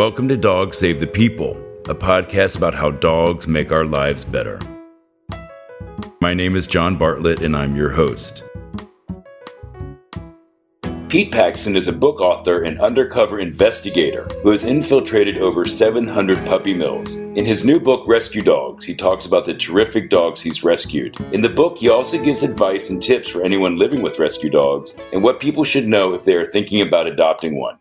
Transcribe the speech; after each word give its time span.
Welcome 0.00 0.28
to 0.28 0.36
Dog 0.38 0.72
Save 0.74 0.98
the 0.98 1.06
People, 1.06 1.62
a 1.86 1.94
podcast 1.94 2.56
about 2.56 2.74
how 2.74 2.90
dogs 2.90 3.46
make 3.46 3.70
our 3.70 3.84
lives 3.84 4.24
better. 4.24 4.58
My 6.22 6.32
name 6.32 6.56
is 6.56 6.66
John 6.66 6.96
Bartlett, 6.96 7.42
and 7.42 7.54
I'm 7.54 7.76
your 7.76 7.90
host. 7.90 8.42
Pete 11.10 11.30
Paxton 11.30 11.76
is 11.76 11.86
a 11.86 11.92
book 11.92 12.22
author 12.22 12.62
and 12.62 12.80
undercover 12.80 13.40
investigator 13.40 14.26
who 14.42 14.52
has 14.52 14.64
infiltrated 14.64 15.36
over 15.36 15.66
700 15.66 16.46
puppy 16.46 16.72
mills. 16.72 17.16
In 17.16 17.44
his 17.44 17.62
new 17.62 17.78
book, 17.78 18.08
Rescue 18.08 18.40
Dogs, 18.40 18.86
he 18.86 18.94
talks 18.94 19.26
about 19.26 19.44
the 19.44 19.52
terrific 19.52 20.08
dogs 20.08 20.40
he's 20.40 20.64
rescued. 20.64 21.20
In 21.34 21.42
the 21.42 21.50
book, 21.50 21.76
he 21.76 21.90
also 21.90 22.16
gives 22.24 22.42
advice 22.42 22.88
and 22.88 23.02
tips 23.02 23.28
for 23.28 23.42
anyone 23.42 23.76
living 23.76 24.00
with 24.00 24.18
rescue 24.18 24.48
dogs 24.48 24.96
and 25.12 25.22
what 25.22 25.40
people 25.40 25.62
should 25.62 25.86
know 25.86 26.14
if 26.14 26.24
they 26.24 26.36
are 26.36 26.50
thinking 26.50 26.80
about 26.80 27.06
adopting 27.06 27.58
one. 27.58 27.79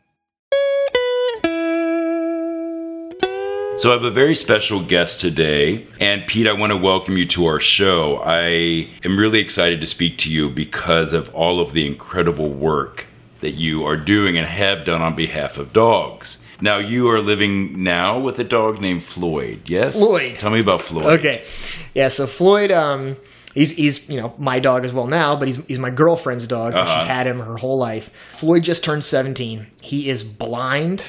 So 3.79 3.92
I 3.92 3.93
have 3.93 4.04
a 4.04 4.11
very 4.11 4.36
special 4.36 4.83
guest 4.83 5.21
today. 5.21 5.87
And 6.01 6.28
Pete, 6.28 6.50
I 6.50 6.51
want 6.51 6.71
to 6.71 6.75
welcome 6.75 7.15
you 7.15 7.25
to 7.28 7.46
our 7.46 7.61
show. 7.61 8.21
I 8.25 8.89
am 9.06 9.18
really 9.18 9.39
excited 9.39 9.79
to 9.79 9.87
speak 9.87 10.18
to 10.18 10.29
you 10.29 10.50
because 10.50 11.14
of 11.14 11.33
all 11.33 11.61
of 11.61 11.71
the 11.71 11.87
incredible 11.87 12.50
work 12.50 13.07
that 13.39 13.51
you 13.51 13.86
are 13.86 13.96
doing 13.96 14.37
and 14.37 14.46
have 14.46 14.84
done 14.84 15.01
on 15.01 15.15
behalf 15.15 15.57
of 15.57 15.71
dogs. 15.71 16.39
Now, 16.60 16.78
you 16.79 17.07
are 17.07 17.21
living 17.21 17.82
now 17.82 18.20
with 18.20 18.37
a 18.39 18.43
dog 18.43 18.82
named 18.82 19.01
Floyd, 19.01 19.70
yes? 19.70 19.98
Floyd. 19.98 20.36
Tell 20.37 20.50
me 20.50 20.59
about 20.59 20.82
Floyd. 20.82 21.18
Okay. 21.21 21.46
Yeah, 21.93 22.09
so 22.09 22.28
Floyd, 22.28 22.71
um, 22.71 23.15
he's, 23.54 23.71
he's, 23.71 24.09
you 24.09 24.20
know, 24.20 24.34
my 24.37 24.59
dog 24.59 24.84
as 24.84 24.92
well 24.92 25.07
now, 25.07 25.37
but 25.37 25.48
he's, 25.48 25.56
he's 25.68 25.79
my 25.79 25.89
girlfriend's 25.89 26.48
dog. 26.48 26.73
Uh-huh. 26.73 27.00
She's 27.00 27.07
had 27.07 27.28
him 27.28 27.39
her 27.39 27.56
whole 27.56 27.78
life. 27.78 28.09
Floyd 28.34 28.64
just 28.64 28.84
turned 28.84 29.06
17. 29.06 29.68
He 29.82 30.09
is 30.09 30.25
blind. 30.25 31.06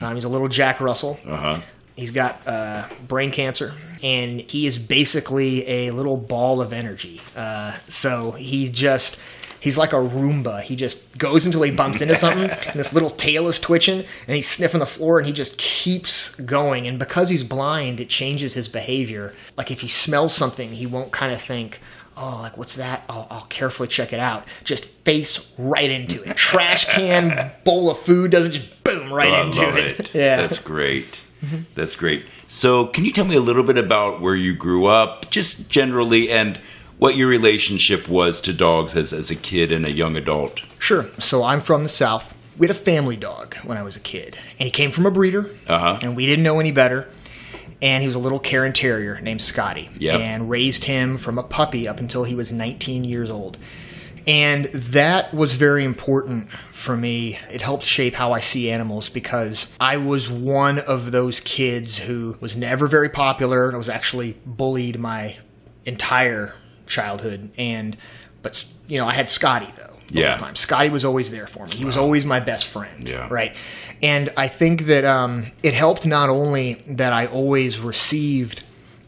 Um, 0.00 0.14
he's 0.14 0.24
a 0.24 0.28
little 0.28 0.46
Jack 0.46 0.80
Russell. 0.80 1.18
Uh 1.26 1.36
huh. 1.36 1.60
He's 1.96 2.10
got 2.10 2.46
uh, 2.46 2.86
brain 3.06 3.30
cancer, 3.30 3.74
and 4.02 4.40
he 4.40 4.66
is 4.66 4.78
basically 4.78 5.66
a 5.68 5.90
little 5.90 6.16
ball 6.16 6.60
of 6.60 6.72
energy. 6.72 7.20
Uh, 7.36 7.76
so 7.88 8.32
he 8.32 8.68
just. 8.68 9.16
He's 9.60 9.78
like 9.78 9.92
a 9.92 9.96
Roomba. 9.96 10.60
He 10.60 10.74
just 10.74 10.98
goes 11.16 11.46
until 11.46 11.62
he 11.62 11.70
bumps 11.70 12.00
into 12.00 12.16
something, 12.16 12.50
and 12.50 12.74
this 12.74 12.92
little 12.92 13.10
tail 13.10 13.46
is 13.46 13.60
twitching, 13.60 14.00
and 14.00 14.34
he's 14.34 14.48
sniffing 14.48 14.80
the 14.80 14.86
floor, 14.86 15.18
and 15.18 15.26
he 15.28 15.32
just 15.32 15.56
keeps 15.56 16.34
going. 16.34 16.88
And 16.88 16.98
because 16.98 17.28
he's 17.28 17.44
blind, 17.44 18.00
it 18.00 18.08
changes 18.08 18.54
his 18.54 18.68
behavior. 18.68 19.32
Like 19.56 19.70
if 19.70 19.80
he 19.80 19.86
smells 19.86 20.34
something, 20.34 20.70
he 20.70 20.84
won't 20.84 21.12
kind 21.12 21.32
of 21.32 21.40
think, 21.40 21.78
oh, 22.16 22.38
like 22.42 22.58
what's 22.58 22.74
that? 22.74 23.04
I'll, 23.08 23.28
I'll 23.30 23.44
carefully 23.50 23.86
check 23.86 24.12
it 24.12 24.18
out. 24.18 24.48
Just 24.64 24.84
face 24.84 25.46
right 25.56 25.88
into 25.88 26.20
it. 26.28 26.36
Trash 26.36 26.86
can, 26.86 27.52
bowl 27.64 27.88
of 27.88 28.00
food 28.00 28.32
doesn't 28.32 28.50
just 28.50 28.82
boom 28.82 29.12
right 29.12 29.30
Oh, 29.32 29.42
into 29.46 29.68
it. 29.78 30.00
it. 30.00 30.10
Yeah. 30.12 30.38
That's 30.38 30.58
great. 30.58 31.20
That's 31.74 31.96
great. 31.96 32.24
So, 32.48 32.86
can 32.86 33.04
you 33.04 33.10
tell 33.10 33.24
me 33.24 33.34
a 33.36 33.40
little 33.40 33.64
bit 33.64 33.78
about 33.78 34.20
where 34.20 34.34
you 34.36 34.54
grew 34.54 34.86
up, 34.86 35.30
just 35.30 35.68
generally, 35.70 36.30
and 36.30 36.60
what 36.98 37.16
your 37.16 37.26
relationship 37.28 38.08
was 38.08 38.40
to 38.42 38.52
dogs 38.52 38.94
as, 38.94 39.12
as 39.12 39.30
a 39.30 39.34
kid 39.34 39.72
and 39.72 39.84
a 39.84 39.90
young 39.90 40.16
adult? 40.16 40.62
Sure. 40.78 41.06
So 41.18 41.42
I'm 41.42 41.60
from 41.60 41.82
the 41.82 41.88
South. 41.88 42.34
We 42.58 42.66
had 42.68 42.76
a 42.76 42.78
family 42.78 43.16
dog 43.16 43.56
when 43.64 43.76
I 43.78 43.82
was 43.82 43.96
a 43.96 44.00
kid, 44.00 44.38
and 44.58 44.66
he 44.66 44.70
came 44.70 44.90
from 44.92 45.06
a 45.06 45.10
breeder, 45.10 45.50
Uh 45.66 45.78
huh. 45.78 45.98
and 46.02 46.14
we 46.16 46.26
didn't 46.26 46.44
know 46.44 46.60
any 46.60 46.70
better. 46.72 47.08
And 47.80 48.02
he 48.02 48.06
was 48.06 48.14
a 48.14 48.20
little 48.20 48.38
Cairn 48.38 48.72
Terrier 48.72 49.20
named 49.20 49.42
Scotty, 49.42 49.90
Yep. 49.98 50.20
and 50.20 50.48
raised 50.50 50.84
him 50.84 51.16
from 51.18 51.38
a 51.38 51.42
puppy 51.42 51.88
up 51.88 51.98
until 51.98 52.22
he 52.22 52.36
was 52.36 52.52
19 52.52 53.02
years 53.02 53.30
old. 53.30 53.58
And 54.26 54.66
that 54.66 55.34
was 55.34 55.54
very 55.54 55.84
important 55.84 56.50
for 56.72 56.96
me. 56.96 57.38
It 57.50 57.62
helped 57.62 57.84
shape 57.84 58.14
how 58.14 58.32
I 58.32 58.40
see 58.40 58.70
animals 58.70 59.08
because 59.08 59.66
I 59.80 59.96
was 59.96 60.30
one 60.30 60.78
of 60.78 61.10
those 61.10 61.40
kids 61.40 61.98
who 61.98 62.36
was 62.40 62.56
never 62.56 62.86
very 62.86 63.08
popular. 63.08 63.72
I 63.72 63.76
was 63.76 63.88
actually 63.88 64.36
bullied 64.46 64.98
my 64.98 65.36
entire 65.84 66.54
childhood. 66.86 67.50
And, 67.58 67.96
but, 68.42 68.64
you 68.86 68.98
know, 68.98 69.06
I 69.06 69.14
had 69.14 69.28
Scotty 69.28 69.68
though. 69.76 69.88
Yeah. 70.10 70.36
time. 70.36 70.56
Scotty 70.56 70.90
was 70.90 71.06
always 71.06 71.30
there 71.30 71.46
for 71.46 71.66
me. 71.66 71.74
He 71.74 71.84
was 71.86 71.96
always 71.96 72.26
my 72.26 72.38
best 72.38 72.66
friend. 72.66 73.08
Yeah. 73.08 73.28
Right. 73.30 73.56
And 74.02 74.30
I 74.36 74.48
think 74.48 74.82
that 74.82 75.04
um, 75.06 75.46
it 75.62 75.72
helped 75.72 76.04
not 76.04 76.28
only 76.28 76.74
that 76.86 77.14
I 77.14 77.26
always 77.26 77.78
received 77.78 78.62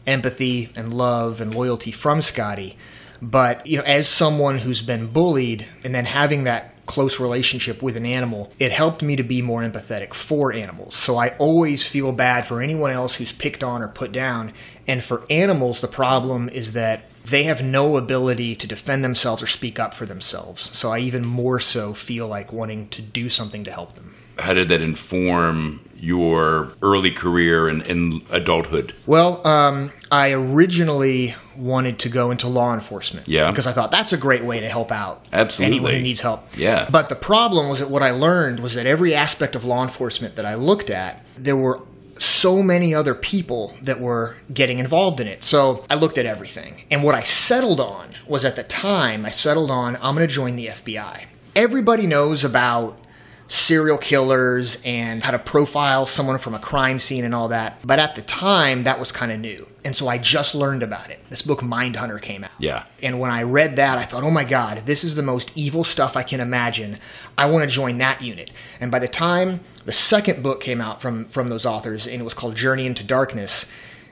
empathy 0.07 0.71
and 0.75 0.93
love 0.93 1.41
and 1.41 1.53
loyalty 1.53 1.91
from 1.91 2.23
Scotty, 2.23 2.75
but 3.21 3.65
you 3.65 3.77
know, 3.77 3.83
as 3.83 4.07
someone 4.07 4.57
who's 4.57 4.81
been 4.81 5.07
bullied 5.07 5.65
and 5.83 5.93
then 5.93 6.05
having 6.05 6.45
that 6.45 6.71
close 6.85 7.19
relationship 7.19 7.81
with 7.81 7.97
an 7.97 8.05
animal, 8.05 8.51
it 8.59 8.71
helped 8.71 9.01
me 9.01 9.15
to 9.15 9.23
be 9.23 9.41
more 9.41 9.61
empathetic 9.61 10.13
for 10.13 10.53
animals. 10.53 10.95
So 10.95 11.17
I 11.17 11.29
always 11.37 11.85
feel 11.85 12.11
bad 12.11 12.45
for 12.45 12.61
anyone 12.61 12.91
else 12.91 13.15
who's 13.15 13.31
picked 13.31 13.63
on 13.63 13.81
or 13.81 13.87
put 13.87 14.11
down. 14.11 14.53
And 14.87 15.03
for 15.03 15.23
animals, 15.29 15.81
the 15.81 15.87
problem 15.87 16.49
is 16.49 16.73
that 16.73 17.05
they 17.25 17.43
have 17.43 17.63
no 17.63 17.97
ability 17.97 18.55
to 18.55 18.67
defend 18.67 19.03
themselves 19.03 19.41
or 19.41 19.47
speak 19.47 19.79
up 19.79 19.95
for 19.95 20.05
themselves. 20.05 20.75
So 20.77 20.91
I 20.91 20.99
even 20.99 21.25
more 21.25 21.59
so 21.59 21.93
feel 21.93 22.27
like 22.27 22.53
wanting 22.53 22.87
to 22.89 23.01
do 23.01 23.29
something 23.29 23.63
to 23.63 23.71
help 23.71 23.93
them. 23.93 24.13
How 24.37 24.53
did 24.53 24.69
that 24.69 24.81
inform 24.81 25.79
your 26.05 26.71
early 26.81 27.11
career 27.11 27.67
and, 27.67 27.81
and 27.83 28.21
adulthood? 28.29 28.93
Well, 29.05 29.45
um, 29.45 29.91
I 30.11 30.33
originally 30.33 31.35
wanted 31.57 31.99
to 31.99 32.09
go 32.09 32.31
into 32.31 32.47
law 32.47 32.73
enforcement. 32.73 33.27
Yeah. 33.27 33.49
Because 33.49 33.65
I 33.65 33.71
thought 33.71 33.91
that's 33.91 34.13
a 34.13 34.17
great 34.17 34.43
way 34.43 34.59
to 34.59 34.69
help 34.69 34.91
out 34.91 35.25
Absolutely. 35.33 35.75
anyone 35.75 35.93
who 35.93 36.01
needs 36.01 36.21
help. 36.21 36.45
Yeah. 36.55 36.87
But 36.89 37.09
the 37.09 37.15
problem 37.15 37.69
was 37.69 37.79
that 37.79 37.89
what 37.89 38.03
I 38.03 38.11
learned 38.11 38.59
was 38.59 38.75
that 38.75 38.85
every 38.85 39.15
aspect 39.15 39.55
of 39.55 39.65
law 39.65 39.81
enforcement 39.83 40.35
that 40.35 40.45
I 40.45 40.55
looked 40.55 40.89
at, 40.89 41.25
there 41.37 41.57
were 41.57 41.81
so 42.19 42.61
many 42.61 42.93
other 42.93 43.15
people 43.15 43.73
that 43.81 43.99
were 43.99 44.35
getting 44.53 44.79
involved 44.79 45.19
in 45.19 45.27
it. 45.27 45.43
So 45.43 45.83
I 45.89 45.95
looked 45.95 46.17
at 46.17 46.25
everything. 46.25 46.83
And 46.91 47.03
what 47.03 47.15
I 47.15 47.23
settled 47.23 47.79
on 47.79 48.09
was 48.27 48.45
at 48.45 48.55
the 48.55 48.63
time, 48.63 49.25
I 49.25 49.31
settled 49.31 49.71
on 49.71 49.95
I'm 49.97 50.15
going 50.15 50.27
to 50.27 50.33
join 50.33 50.55
the 50.55 50.67
FBI. 50.67 51.25
Everybody 51.55 52.05
knows 52.05 52.43
about 52.43 52.99
serial 53.47 53.97
killers 53.97 54.77
and 54.83 55.23
how 55.23 55.31
to 55.31 55.39
profile 55.39 56.05
someone 56.05 56.37
from 56.39 56.55
a 56.55 56.59
crime 56.59 56.99
scene 56.99 57.23
and 57.23 57.35
all 57.35 57.49
that. 57.49 57.79
But 57.85 57.99
at 57.99 58.15
the 58.15 58.21
time, 58.21 58.83
that 58.83 58.99
was 58.99 59.11
kind 59.11 59.31
of 59.31 59.39
new. 59.39 59.67
And 59.83 59.95
so 59.95 60.07
I 60.07 60.17
just 60.17 60.55
learned 60.55 60.81
about 60.81 61.11
it. 61.11 61.19
This 61.29 61.43
book, 61.43 61.61
Mindhunter, 61.61 62.19
came 62.19 62.43
out. 62.43 62.51
Yeah. 62.59 62.85
And 63.03 63.19
when 63.19 63.29
I 63.29 63.43
read 63.43 63.75
that, 63.75 63.99
I 63.99 64.03
thought, 64.03 64.23
oh 64.23 64.31
my 64.31 64.43
God, 64.43 64.83
this 64.85 65.03
is 65.03 65.13
the 65.13 65.21
most 65.21 65.51
evil 65.53 65.83
stuff 65.83 66.17
I 66.17 66.23
can 66.23 66.39
imagine. 66.39 66.97
I 67.37 67.45
want 67.45 67.69
to 67.69 67.73
join 67.73 67.99
that 67.99 68.21
unit. 68.21 68.49
And 68.79 68.89
by 68.89 68.97
the 68.97 69.07
time 69.07 69.59
the 69.85 69.93
second 69.93 70.41
book 70.41 70.59
came 70.59 70.81
out 70.81 71.01
from, 71.01 71.25
from 71.25 71.49
those 71.49 71.67
authors, 71.67 72.07
and 72.07 72.19
it 72.19 72.23
was 72.23 72.33
called 72.33 72.55
Journey 72.55 72.87
into 72.87 73.03
Darkness, 73.03 73.67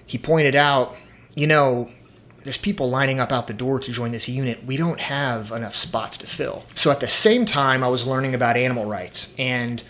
he 0.05 0.19
pointed 0.19 0.55
out, 0.55 0.95
you 1.33 1.47
know, 1.47 1.89
there's 2.43 2.57
people 2.57 2.89
lining 2.89 3.19
up 3.19 3.31
out 3.31 3.47
the 3.47 3.53
door 3.53 3.79
to 3.79 3.91
join 3.91 4.11
this 4.11 4.27
unit. 4.27 4.65
We 4.65 4.77
don't 4.77 4.99
have 4.99 5.51
enough 5.51 5.75
spots 5.75 6.17
to 6.17 6.27
fill. 6.27 6.63
So 6.75 6.91
at 6.91 6.99
the 6.99 7.07
same 7.07 7.45
time, 7.45 7.83
I 7.83 7.87
was 7.87 8.05
learning 8.05 8.35
about 8.35 8.57
animal 8.57 8.85
rights. 8.85 9.33
And 9.37 9.83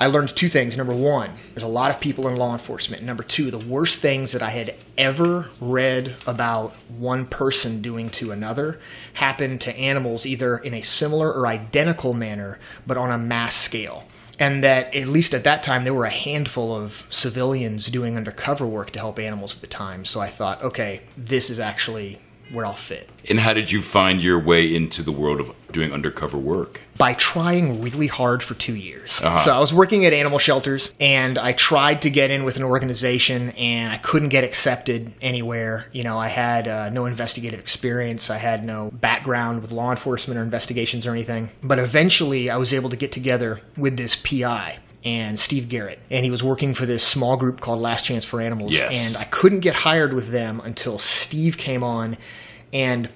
I 0.00 0.06
learned 0.06 0.34
two 0.36 0.48
things. 0.48 0.76
Number 0.76 0.94
one, 0.94 1.30
there's 1.54 1.64
a 1.64 1.68
lot 1.68 1.90
of 1.90 2.00
people 2.00 2.28
in 2.28 2.36
law 2.36 2.52
enforcement. 2.52 3.02
Number 3.02 3.24
two, 3.24 3.50
the 3.50 3.58
worst 3.58 3.98
things 3.98 4.30
that 4.30 4.42
I 4.42 4.50
had 4.50 4.76
ever 4.96 5.50
read 5.60 6.14
about 6.24 6.74
one 6.86 7.26
person 7.26 7.82
doing 7.82 8.08
to 8.10 8.30
another 8.30 8.78
happened 9.14 9.60
to 9.62 9.76
animals 9.76 10.24
either 10.24 10.56
in 10.56 10.72
a 10.74 10.82
similar 10.82 11.32
or 11.32 11.48
identical 11.48 12.12
manner, 12.12 12.60
but 12.86 12.96
on 12.96 13.10
a 13.10 13.18
mass 13.18 13.56
scale. 13.56 14.04
And 14.38 14.62
that, 14.62 14.94
at 14.94 15.08
least 15.08 15.34
at 15.34 15.44
that 15.44 15.62
time, 15.62 15.84
there 15.84 15.94
were 15.94 16.04
a 16.04 16.10
handful 16.10 16.74
of 16.74 17.06
civilians 17.10 17.86
doing 17.86 18.16
undercover 18.16 18.66
work 18.66 18.90
to 18.92 18.98
help 18.98 19.18
animals 19.18 19.56
at 19.56 19.60
the 19.60 19.66
time. 19.66 20.04
So 20.04 20.20
I 20.20 20.28
thought, 20.28 20.62
okay, 20.62 21.00
this 21.16 21.50
is 21.50 21.58
actually 21.58 22.18
where 22.52 22.64
I'll 22.64 22.74
fit. 22.74 23.08
And 23.28 23.40
how 23.40 23.52
did 23.52 23.70
you 23.70 23.82
find 23.82 24.22
your 24.22 24.38
way 24.38 24.74
into 24.74 25.02
the 25.02 25.12
world 25.12 25.40
of 25.40 25.50
doing 25.72 25.92
undercover 25.92 26.38
work? 26.38 26.80
By 26.98 27.14
trying 27.14 27.80
really 27.80 28.08
hard 28.08 28.42
for 28.42 28.54
two 28.54 28.74
years. 28.74 29.22
Uh-huh. 29.22 29.38
So 29.38 29.54
I 29.54 29.60
was 29.60 29.72
working 29.72 30.04
at 30.04 30.12
animal 30.12 30.40
shelters 30.40 30.92
and 30.98 31.38
I 31.38 31.52
tried 31.52 32.02
to 32.02 32.10
get 32.10 32.32
in 32.32 32.44
with 32.44 32.56
an 32.56 32.64
organization 32.64 33.50
and 33.50 33.92
I 33.92 33.98
couldn't 33.98 34.30
get 34.30 34.42
accepted 34.42 35.12
anywhere. 35.22 35.86
You 35.92 36.02
know, 36.02 36.18
I 36.18 36.26
had 36.26 36.66
uh, 36.66 36.90
no 36.90 37.06
investigative 37.06 37.60
experience, 37.60 38.30
I 38.30 38.38
had 38.38 38.64
no 38.64 38.90
background 38.90 39.62
with 39.62 39.70
law 39.70 39.92
enforcement 39.92 40.38
or 40.38 40.42
investigations 40.42 41.06
or 41.06 41.12
anything. 41.12 41.50
But 41.62 41.78
eventually 41.78 42.50
I 42.50 42.56
was 42.56 42.74
able 42.74 42.90
to 42.90 42.96
get 42.96 43.12
together 43.12 43.60
with 43.76 43.96
this 43.96 44.16
PI. 44.16 44.78
And 45.04 45.38
Steve 45.38 45.68
Garrett, 45.68 46.00
and 46.10 46.24
he 46.24 46.30
was 46.30 46.42
working 46.42 46.74
for 46.74 46.84
this 46.84 47.04
small 47.04 47.36
group 47.36 47.60
called 47.60 47.78
Last 47.78 48.04
Chance 48.04 48.24
for 48.24 48.40
Animals. 48.40 48.72
Yes. 48.72 49.06
And 49.06 49.16
I 49.16 49.24
couldn't 49.24 49.60
get 49.60 49.76
hired 49.76 50.12
with 50.12 50.28
them 50.28 50.60
until 50.64 50.98
Steve 50.98 51.56
came 51.56 51.84
on, 51.84 52.16
and 52.72 53.08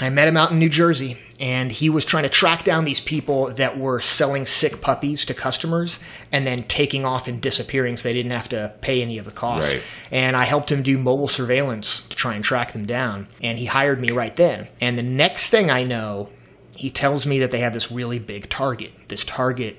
I 0.00 0.10
met 0.10 0.26
him 0.26 0.36
out 0.36 0.50
in 0.50 0.58
New 0.58 0.70
Jersey, 0.70 1.18
and 1.38 1.70
he 1.70 1.90
was 1.90 2.04
trying 2.04 2.22
to 2.22 2.28
track 2.28 2.64
down 2.64 2.84
these 2.84 3.00
people 3.00 3.52
that 3.54 3.78
were 3.78 4.00
selling 4.00 4.46
sick 4.46 4.80
puppies 4.80 5.26
to 5.26 5.34
customers 5.34 5.98
and 6.32 6.46
then 6.46 6.64
taking 6.64 7.04
off 7.04 7.28
and 7.28 7.40
disappearing 7.40 7.96
so 7.96 8.08
they 8.08 8.14
didn't 8.14 8.32
have 8.32 8.48
to 8.48 8.72
pay 8.80 9.02
any 9.02 9.18
of 9.18 9.26
the 9.26 9.30
costs. 9.30 9.74
Right. 9.74 9.82
And 10.10 10.36
I 10.36 10.44
helped 10.44 10.72
him 10.72 10.82
do 10.82 10.96
mobile 10.96 11.28
surveillance 11.28 12.00
to 12.08 12.16
try 12.16 12.34
and 12.34 12.42
track 12.42 12.72
them 12.72 12.86
down, 12.86 13.28
and 13.42 13.58
he 13.58 13.66
hired 13.66 14.00
me 14.00 14.10
right 14.10 14.34
then. 14.34 14.68
And 14.80 14.98
the 14.98 15.02
next 15.02 15.50
thing 15.50 15.70
I 15.70 15.84
know, 15.84 16.30
he 16.74 16.90
tells 16.90 17.26
me 17.26 17.38
that 17.40 17.50
they 17.50 17.60
have 17.60 17.74
this 17.74 17.92
really 17.92 18.18
big 18.18 18.48
target. 18.48 18.92
This 19.08 19.24
target 19.24 19.76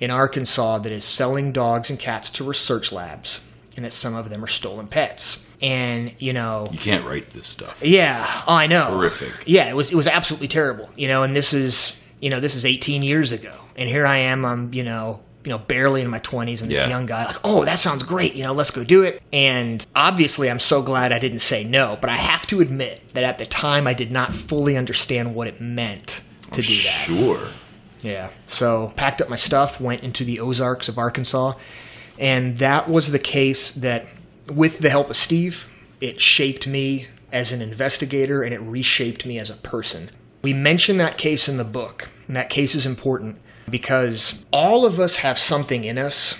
in 0.00 0.10
Arkansas 0.10 0.78
that 0.78 0.90
is 0.90 1.04
selling 1.04 1.52
dogs 1.52 1.88
and 1.88 1.98
cats 1.98 2.28
to 2.30 2.44
research 2.44 2.90
labs, 2.90 3.40
and 3.76 3.84
that 3.84 3.92
some 3.92 4.14
of 4.14 4.28
them 4.30 4.44
are 4.44 4.48
stolen 4.48 4.86
pets. 4.86 5.42
And 5.60 6.12
you 6.18 6.32
know, 6.32 6.68
You 6.72 6.78
can't 6.78 7.04
write 7.06 7.30
this 7.30 7.46
stuff. 7.46 7.82
yeah, 7.84 8.24
oh, 8.48 8.52
I 8.54 8.66
know. 8.66 8.86
Horrific. 8.86 9.32
Yeah, 9.46 9.68
it 9.68 9.76
was 9.76 9.92
it 9.92 9.94
was 9.94 10.06
absolutely 10.06 10.48
terrible. 10.48 10.88
You 10.96 11.08
know, 11.08 11.22
and 11.22 11.34
this 11.36 11.52
is 11.52 11.94
you 12.20 12.30
know 12.30 12.40
this 12.40 12.54
is 12.54 12.64
18 12.66 13.02
years 13.02 13.30
ago, 13.32 13.52
and 13.76 13.88
here 13.88 14.06
I 14.06 14.18
am. 14.18 14.44
I'm 14.44 14.74
you 14.74 14.82
know 14.82 15.20
you 15.44 15.50
know 15.50 15.58
barely 15.58 16.00
in 16.00 16.08
my 16.08 16.18
20s, 16.18 16.62
and 16.62 16.70
this 16.70 16.78
Yeah. 16.80 16.88
young 16.88 17.06
guy 17.06 17.26
like, 17.26 17.36
oh, 17.44 17.64
that 17.64 17.78
sounds 17.78 18.02
great. 18.02 18.34
You 18.34 18.42
know, 18.42 18.52
let's 18.52 18.70
go 18.72 18.82
do 18.82 19.04
it. 19.04 19.22
And 19.32 19.84
obviously, 19.94 20.50
I'm 20.50 20.60
so 20.60 20.82
glad 20.82 21.12
I 21.12 21.18
didn't 21.20 21.40
say 21.40 21.62
no. 21.64 21.96
But 22.00 22.10
I 22.10 22.16
have 22.16 22.44
to 22.48 22.60
admit 22.60 23.00
that 23.14 23.22
at 23.24 23.38
the 23.38 23.46
time, 23.46 23.86
I 23.86 23.94
did 23.94 24.10
not 24.10 24.32
fully 24.32 24.76
understand 24.76 25.34
what 25.34 25.46
it 25.46 25.60
meant 25.60 26.22
to 26.52 26.62
do 26.62 26.74
that. 26.82 27.04
Sure. 27.06 27.38
Yeah. 28.02 28.30
So 28.48 28.92
packed 28.96 29.20
up 29.22 29.28
my 29.28 29.36
stuff, 29.36 29.80
went 29.80 30.02
into 30.02 30.24
the 30.24 30.40
Ozarks 30.40 30.88
of 30.88 30.98
Arkansas, 30.98 31.52
and 32.18 32.58
that 32.58 32.88
was 32.88 33.10
the 33.10 33.18
case 33.18 33.70
that, 33.72 34.06
with 34.52 34.78
the 34.78 34.90
help 34.90 35.10
of 35.10 35.16
Steve, 35.16 35.68
it 36.00 36.20
shaped 36.20 36.66
me 36.66 37.08
as 37.32 37.52
an 37.52 37.62
investigator 37.62 38.42
and 38.42 38.52
it 38.52 38.60
reshaped 38.60 39.24
me 39.24 39.38
as 39.38 39.50
a 39.50 39.54
person. 39.54 40.10
We 40.42 40.52
mention 40.52 40.96
that 40.98 41.18
case 41.18 41.48
in 41.48 41.56
the 41.56 41.64
book, 41.64 42.08
and 42.26 42.36
that 42.36 42.50
case 42.50 42.74
is 42.74 42.84
important 42.84 43.38
because 43.70 44.44
all 44.52 44.84
of 44.84 44.98
us 44.98 45.16
have 45.16 45.38
something 45.38 45.84
in 45.84 45.98
us 45.98 46.36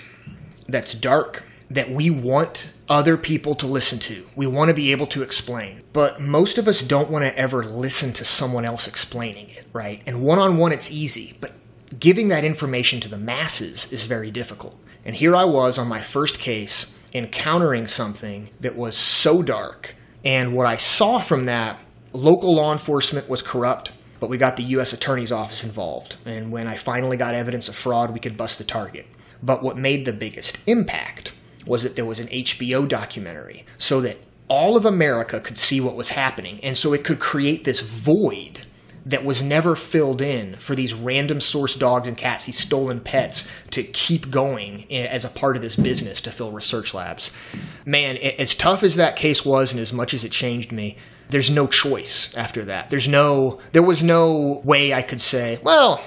that's 0.67 0.93
dark 0.93 1.43
that 1.69 1.89
we 1.89 2.09
want 2.09 2.69
other 2.89 3.17
people 3.17 3.55
to 3.55 3.65
listen 3.65 3.97
to. 3.97 4.27
We 4.35 4.45
want 4.45 4.69
to 4.69 4.75
be 4.75 4.91
able 4.91 5.07
to 5.07 5.23
explain. 5.23 5.81
But 5.93 6.19
most 6.19 6.57
of 6.57 6.67
us 6.67 6.81
don't 6.81 7.09
want 7.09 7.23
to 7.23 7.37
ever 7.37 7.63
listen 7.63 8.13
to 8.13 8.25
someone 8.25 8.65
else 8.65 8.87
explaining 8.87 9.49
it, 9.49 9.65
right? 9.73 10.01
And 10.05 10.21
one 10.21 10.39
on 10.39 10.57
one, 10.57 10.71
it's 10.71 10.91
easy, 10.91 11.37
but 11.39 11.53
giving 11.99 12.27
that 12.27 12.43
information 12.43 12.99
to 13.01 13.07
the 13.07 13.17
masses 13.17 13.87
is 13.91 14.05
very 14.05 14.31
difficult. 14.31 14.77
And 15.05 15.15
here 15.15 15.35
I 15.35 15.45
was 15.45 15.77
on 15.77 15.87
my 15.87 16.01
first 16.01 16.39
case 16.39 16.93
encountering 17.13 17.87
something 17.87 18.49
that 18.61 18.75
was 18.75 18.97
so 18.97 19.41
dark. 19.41 19.95
And 20.25 20.53
what 20.53 20.65
I 20.65 20.77
saw 20.77 21.19
from 21.19 21.45
that, 21.45 21.79
local 22.13 22.55
law 22.55 22.71
enforcement 22.71 23.29
was 23.29 23.41
corrupt, 23.41 23.91
but 24.19 24.29
we 24.29 24.37
got 24.37 24.55
the 24.55 24.63
U.S. 24.63 24.93
Attorney's 24.93 25.31
Office 25.31 25.63
involved. 25.63 26.15
And 26.25 26.51
when 26.51 26.67
I 26.67 26.77
finally 26.77 27.17
got 27.17 27.35
evidence 27.35 27.67
of 27.67 27.75
fraud, 27.75 28.11
we 28.11 28.19
could 28.19 28.37
bust 28.37 28.57
the 28.57 28.63
target. 28.63 29.05
But 29.41 29.61
what 29.61 29.77
made 29.77 30.05
the 30.05 30.13
biggest 30.13 30.57
impact 30.65 31.33
was 31.67 31.83
that 31.83 31.95
there 31.95 32.05
was 32.05 32.19
an 32.19 32.27
HBO 32.27 32.87
documentary 32.87 33.65
so 33.77 34.01
that 34.01 34.17
all 34.47 34.77
of 34.77 34.85
America 34.85 35.39
could 35.39 35.57
see 35.57 35.81
what 35.81 35.95
was 35.95 36.09
happening. 36.09 36.59
And 36.63 36.77
so 36.77 36.93
it 36.93 37.03
could 37.03 37.19
create 37.19 37.63
this 37.63 37.81
void 37.81 38.65
that 39.05 39.25
was 39.25 39.41
never 39.41 39.75
filled 39.75 40.21
in 40.21 40.55
for 40.55 40.75
these 40.75 40.93
random 40.93 41.41
source 41.41 41.75
dogs 41.75 42.07
and 42.07 42.17
cats, 42.17 42.45
these 42.45 42.57
stolen 42.57 42.99
pets, 42.99 43.45
to 43.71 43.83
keep 43.83 44.29
going 44.29 44.89
as 44.91 45.25
a 45.25 45.29
part 45.29 45.55
of 45.55 45.61
this 45.61 45.75
business 45.75 46.21
to 46.21 46.31
fill 46.31 46.51
research 46.51 46.93
labs. 46.93 47.31
Man, 47.85 48.17
as 48.17 48.55
tough 48.55 48.81
as 48.83 48.95
that 48.95 49.15
case 49.15 49.43
was 49.43 49.71
and 49.71 49.79
as 49.81 49.91
much 49.91 50.13
as 50.13 50.23
it 50.23 50.31
changed 50.31 50.71
me, 50.71 50.97
there's 51.29 51.49
no 51.49 51.67
choice 51.67 52.33
after 52.37 52.65
that. 52.65 52.89
There's 52.89 53.07
no, 53.07 53.59
there 53.71 53.83
was 53.83 54.03
no 54.03 54.61
way 54.63 54.93
I 54.93 55.01
could 55.01 55.21
say, 55.21 55.59
well, 55.63 56.01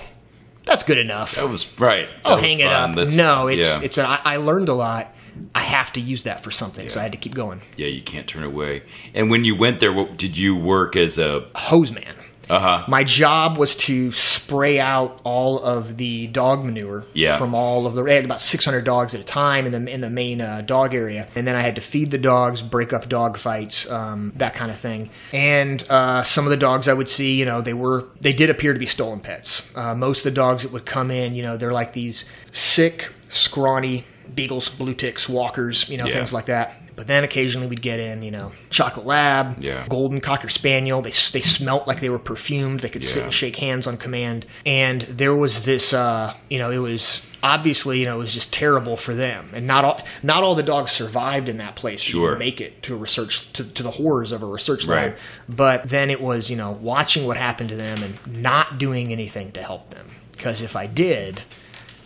that's 0.65 0.83
good 0.83 0.99
enough. 0.99 1.37
That 1.37 1.49
was 1.49 1.79
right. 1.79 2.09
That 2.09 2.29
I'll 2.29 2.37
was 2.37 2.45
hang 2.45 2.61
it 2.61 2.73
up. 2.73 2.95
That's- 2.95 3.17
no, 3.17 3.47
it's 3.47 3.67
yeah. 3.67 3.81
it's. 3.83 3.99
A, 3.99 4.07
I, 4.09 4.21
I 4.25 4.37
learned 4.39 4.69
a 4.69 4.75
lot. 4.75 5.15
I 5.55 5.61
have 5.61 5.93
to 5.93 6.01
use 6.01 6.23
that 6.25 6.43
for 6.43 6.51
something, 6.51 6.89
so 6.89 6.99
I 6.99 7.03
had 7.03 7.13
to 7.13 7.19
keep 7.19 7.35
going. 7.35 7.61
yeah, 7.77 7.89
you 7.89 8.03
can't 8.03 8.27
turn 8.27 8.43
away. 8.43 8.83
And 9.15 9.31
when 9.31 9.45
you 9.45 9.55
went 9.55 9.81
there, 9.81 9.93
what, 9.93 10.17
did 10.17 10.37
you 10.37 10.57
work 10.57 10.97
as 10.97 11.19
a? 11.19 11.47
Hose 11.55 11.93
man. 11.93 12.15
Uh 12.49 12.61
huh. 12.61 12.85
My 12.89 13.03
job 13.05 13.59
was 13.59 13.75
to 13.77 14.13
spray 14.13 14.79
out 14.79 15.21
all 15.25 15.59
of 15.59 15.97
the 15.97 16.29
dog 16.29 16.65
manure 16.65 17.05
Yeah. 17.13 17.37
from 17.39 17.55
all 17.55 17.87
of 17.87 17.95
the. 17.95 18.05
I 18.05 18.13
had 18.13 18.25
about 18.25 18.41
600 18.41 18.85
dogs 18.85 19.15
at 19.15 19.21
a 19.21 19.25
time 19.25 19.67
in 19.67 19.73
the 19.73 19.91
in 19.93 20.01
the 20.01 20.11
main 20.11 20.41
uh, 20.41 20.61
dog 20.61 20.95
area, 20.95 21.27
and 21.35 21.47
then 21.47 21.57
I 21.57 21.63
had 21.63 21.75
to 21.75 21.81
feed 21.81 22.11
the 22.11 22.19
dogs, 22.19 22.63
break 22.63 22.93
up 22.93 23.09
dog 23.09 23.37
fights, 23.37 23.91
um, 23.91 24.33
that 24.37 24.55
kind 24.55 24.71
of 24.71 24.79
thing. 24.79 25.11
And 25.33 25.85
uh, 25.91 26.23
some 26.23 26.45
of 26.45 26.51
the 26.51 26.57
dogs 26.57 26.87
I 26.89 26.93
would 26.93 27.09
see, 27.09 27.35
you 27.39 27.45
know, 27.45 27.61
they 27.63 27.75
were 27.75 28.05
they 28.21 28.33
did 28.33 28.49
appear 28.51 28.73
to 28.73 28.79
be 28.79 28.87
stolen 28.87 29.21
pets. 29.21 29.63
Uh, 29.75 29.95
most 29.95 30.19
of 30.19 30.25
the 30.25 30.31
dogs 30.33 30.63
that 30.63 30.73
would 30.73 30.87
come 30.87 31.11
in, 31.11 31.35
you 31.35 31.43
know, 31.43 31.57
they're 31.57 31.73
like 31.73 31.93
these 31.95 32.25
sick, 32.53 33.11
scrawny 33.29 34.05
beagles, 34.35 34.69
blue 34.69 34.95
ticks, 34.95 35.29
walkers, 35.29 35.89
you 35.89 35.97
know, 35.97 36.07
Yeah. 36.07 36.15
things 36.15 36.33
like 36.33 36.47
that. 36.47 36.81
But 36.97 37.07
then 37.07 37.25
occasionally 37.25 37.67
we'd 37.67 37.83
get 37.83 38.01
in, 38.01 38.23
you 38.23 38.31
know, 38.31 38.53
chocolate 38.71 39.05
lab, 39.05 39.63
Yeah. 39.63 39.85
golden 39.87 40.21
cocker 40.23 40.49
spaniel. 40.49 41.03
They 41.03 41.11
they 41.33 41.43
smelt 41.43 41.87
like 41.87 42.01
they 42.01 42.09
were 42.09 42.19
perfumed. 42.19 42.81
They 42.81 42.89
could 42.89 43.05
sit 43.05 43.23
and 43.23 43.33
shake 43.35 43.57
hands 43.57 43.87
on 43.87 43.99
command. 43.99 44.47
And 44.65 45.03
there 45.03 45.35
was 45.37 45.65
this, 45.67 45.93
uh, 45.93 46.33
you 46.49 46.59
know, 46.59 46.71
it 46.71 46.79
was 46.79 47.23
obviously, 47.43 48.01
you 48.01 48.07
know, 48.07 48.15
it 48.17 48.19
was 48.21 48.33
just 48.33 48.51
terrible 48.51 48.97
for 48.97 49.15
them. 49.15 49.51
And 49.53 49.67
not 49.67 49.85
all 49.85 50.01
not 50.23 50.43
all 50.43 50.55
the 50.55 50.63
dogs 50.63 50.91
survived 50.93 51.51
in 51.51 51.59
that 51.59 51.77
place. 51.77 52.03
to 52.03 52.11
Sure. 52.11 52.37
make 52.39 52.63
it 52.63 52.83
to 52.85 52.95
a 52.95 52.97
research 52.97 53.53
to, 53.53 53.65
to 53.65 53.83
the 53.83 53.91
horrors 53.91 54.33
of 54.33 54.43
a 54.43 54.47
research 54.47 54.87
lab. 54.87 55.11
Right. 55.11 55.19
But 55.51 55.89
then 55.91 56.09
it 56.11 56.23
was, 56.23 56.49
you 56.51 56.57
know, 56.57 56.71
watching 56.81 57.27
what 57.27 57.37
happened 57.37 57.69
to 57.69 57.77
them 57.77 58.03
and 58.03 58.43
not 58.43 58.79
doing 58.79 59.13
anything 59.13 59.53
to 59.53 59.63
help 59.63 59.91
them. 59.91 60.07
Because 60.33 60.63
if 60.63 60.75
I 60.75 60.87
did, 60.87 61.43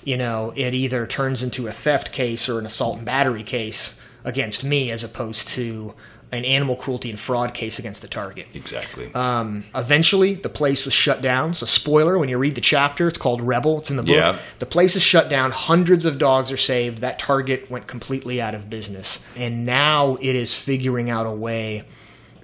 you 0.03 0.17
know, 0.17 0.53
it 0.57 0.75
either 0.75 1.07
turns 1.07 1.45
into 1.45 1.69
a 1.69 1.73
theft 1.73 2.11
case 2.11 2.49
or 2.49 2.59
an 2.59 2.67
assault 2.67 2.97
and 2.97 3.07
battery 3.07 3.45
case 3.45 3.95
against 4.25 4.65
me 4.65 4.91
as 4.91 5.05
opposed 5.05 5.49
to 5.49 5.95
an 6.33 6.45
animal 6.45 6.77
cruelty 6.77 7.11
and 7.11 7.19
fraud 7.19 7.55
case 7.55 7.79
against 7.79 8.03
the 8.03 8.09
target. 8.09 8.47
Exactly. 8.55 9.13
Um, 9.15 9.65
eventually, 9.75 10.35
the 10.35 10.49
place 10.49 10.85
was 10.85 10.95
shut 10.95 11.23
down. 11.23 11.55
So, 11.55 11.67
spoiler: 11.67 12.19
when 12.19 12.29
you 12.29 12.39
read 12.39 12.55
the 12.55 12.61
chapter, 12.61 13.09
it's 13.09 13.19
called 13.19 13.41
Rebel. 13.41 13.79
It's 13.79 13.91
in 13.91 13.97
the 13.97 14.03
book. 14.03 14.15
Yeah. 14.15 14.39
The 14.59 14.67
place 14.67 14.95
is 14.97 15.03
shut 15.03 15.29
down. 15.29 15.51
Hundreds 15.51 16.05
of 16.05 16.19
dogs 16.19 16.53
are 16.53 16.57
saved. 16.57 16.99
That 16.99 17.19
target 17.19 17.71
went 17.71 17.87
completely 17.87 18.41
out 18.41 18.55
of 18.55 18.71
business, 18.71 19.19
and 19.37 19.67
now 19.67 20.17
it 20.21 20.37
is 20.37 20.55
figuring 20.55 21.11
out 21.11 21.27
a 21.27 21.33
way 21.33 21.85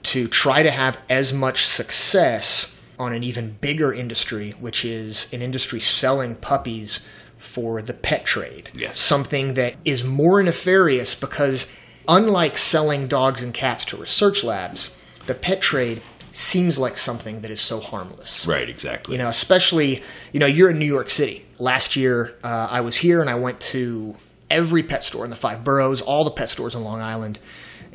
to 0.05 0.29
try 0.29 0.63
to 0.63 0.71
have 0.71 0.99
as 1.09 1.33
much 1.33 1.67
success 1.67 2.73
on 2.99 3.13
an 3.13 3.23
even 3.23 3.57
bigger 3.61 3.93
industry, 3.93 4.53
which 4.53 4.85
is 4.85 5.27
an 5.33 5.43
industry 5.43 5.81
selling 5.81 6.35
puppies 6.37 7.01
for 7.39 7.83
the 7.83 7.95
pet 7.95 8.25
trade. 8.25 8.71
Yes. 8.75 8.97
Something 8.97 9.55
that 9.55 9.75
is 9.85 10.05
more 10.05 10.43
nefarious 10.43 11.15
because, 11.15 11.67
unlike 12.09 12.59
selling 12.59 13.07
dogs 13.09 13.43
and 13.43 13.53
cats 13.53 13.85
to 13.87 13.97
research 13.97 14.43
labs, 14.43 14.95
the 15.27 15.35
pet 15.35 15.61
trade 15.61 16.03
seems 16.33 16.79
like 16.79 16.99
something 16.99 17.41
that 17.41 17.51
is 17.51 17.61
so 17.61 17.81
harmless. 17.81 18.47
right. 18.47 18.69
Exactly. 18.69 19.15
You 19.15 19.19
know, 19.23 19.29
especially, 19.29 20.03
you 20.33 20.41
know, 20.41 20.47
you're 20.47 20.71
in 20.71 20.79
New 20.79 20.85
York 20.85 21.09
City. 21.09 21.47
Last 21.59 21.97
year, 21.97 22.37
uh, 22.45 22.69
I 22.71 22.83
was 22.83 22.97
here 22.97 23.23
and 23.23 23.31
I 23.31 23.37
went 23.37 23.59
to 23.61 24.15
every 24.51 24.83
pet 24.83 25.03
store 25.03 25.25
in 25.25 25.31
the 25.31 25.37
five 25.37 25.65
boroughs, 25.65 26.03
all 26.03 26.25
the 26.25 26.31
pet 26.31 26.51
stores 26.51 26.75
in 26.75 26.85
Long 26.85 27.01
Island, 27.01 27.39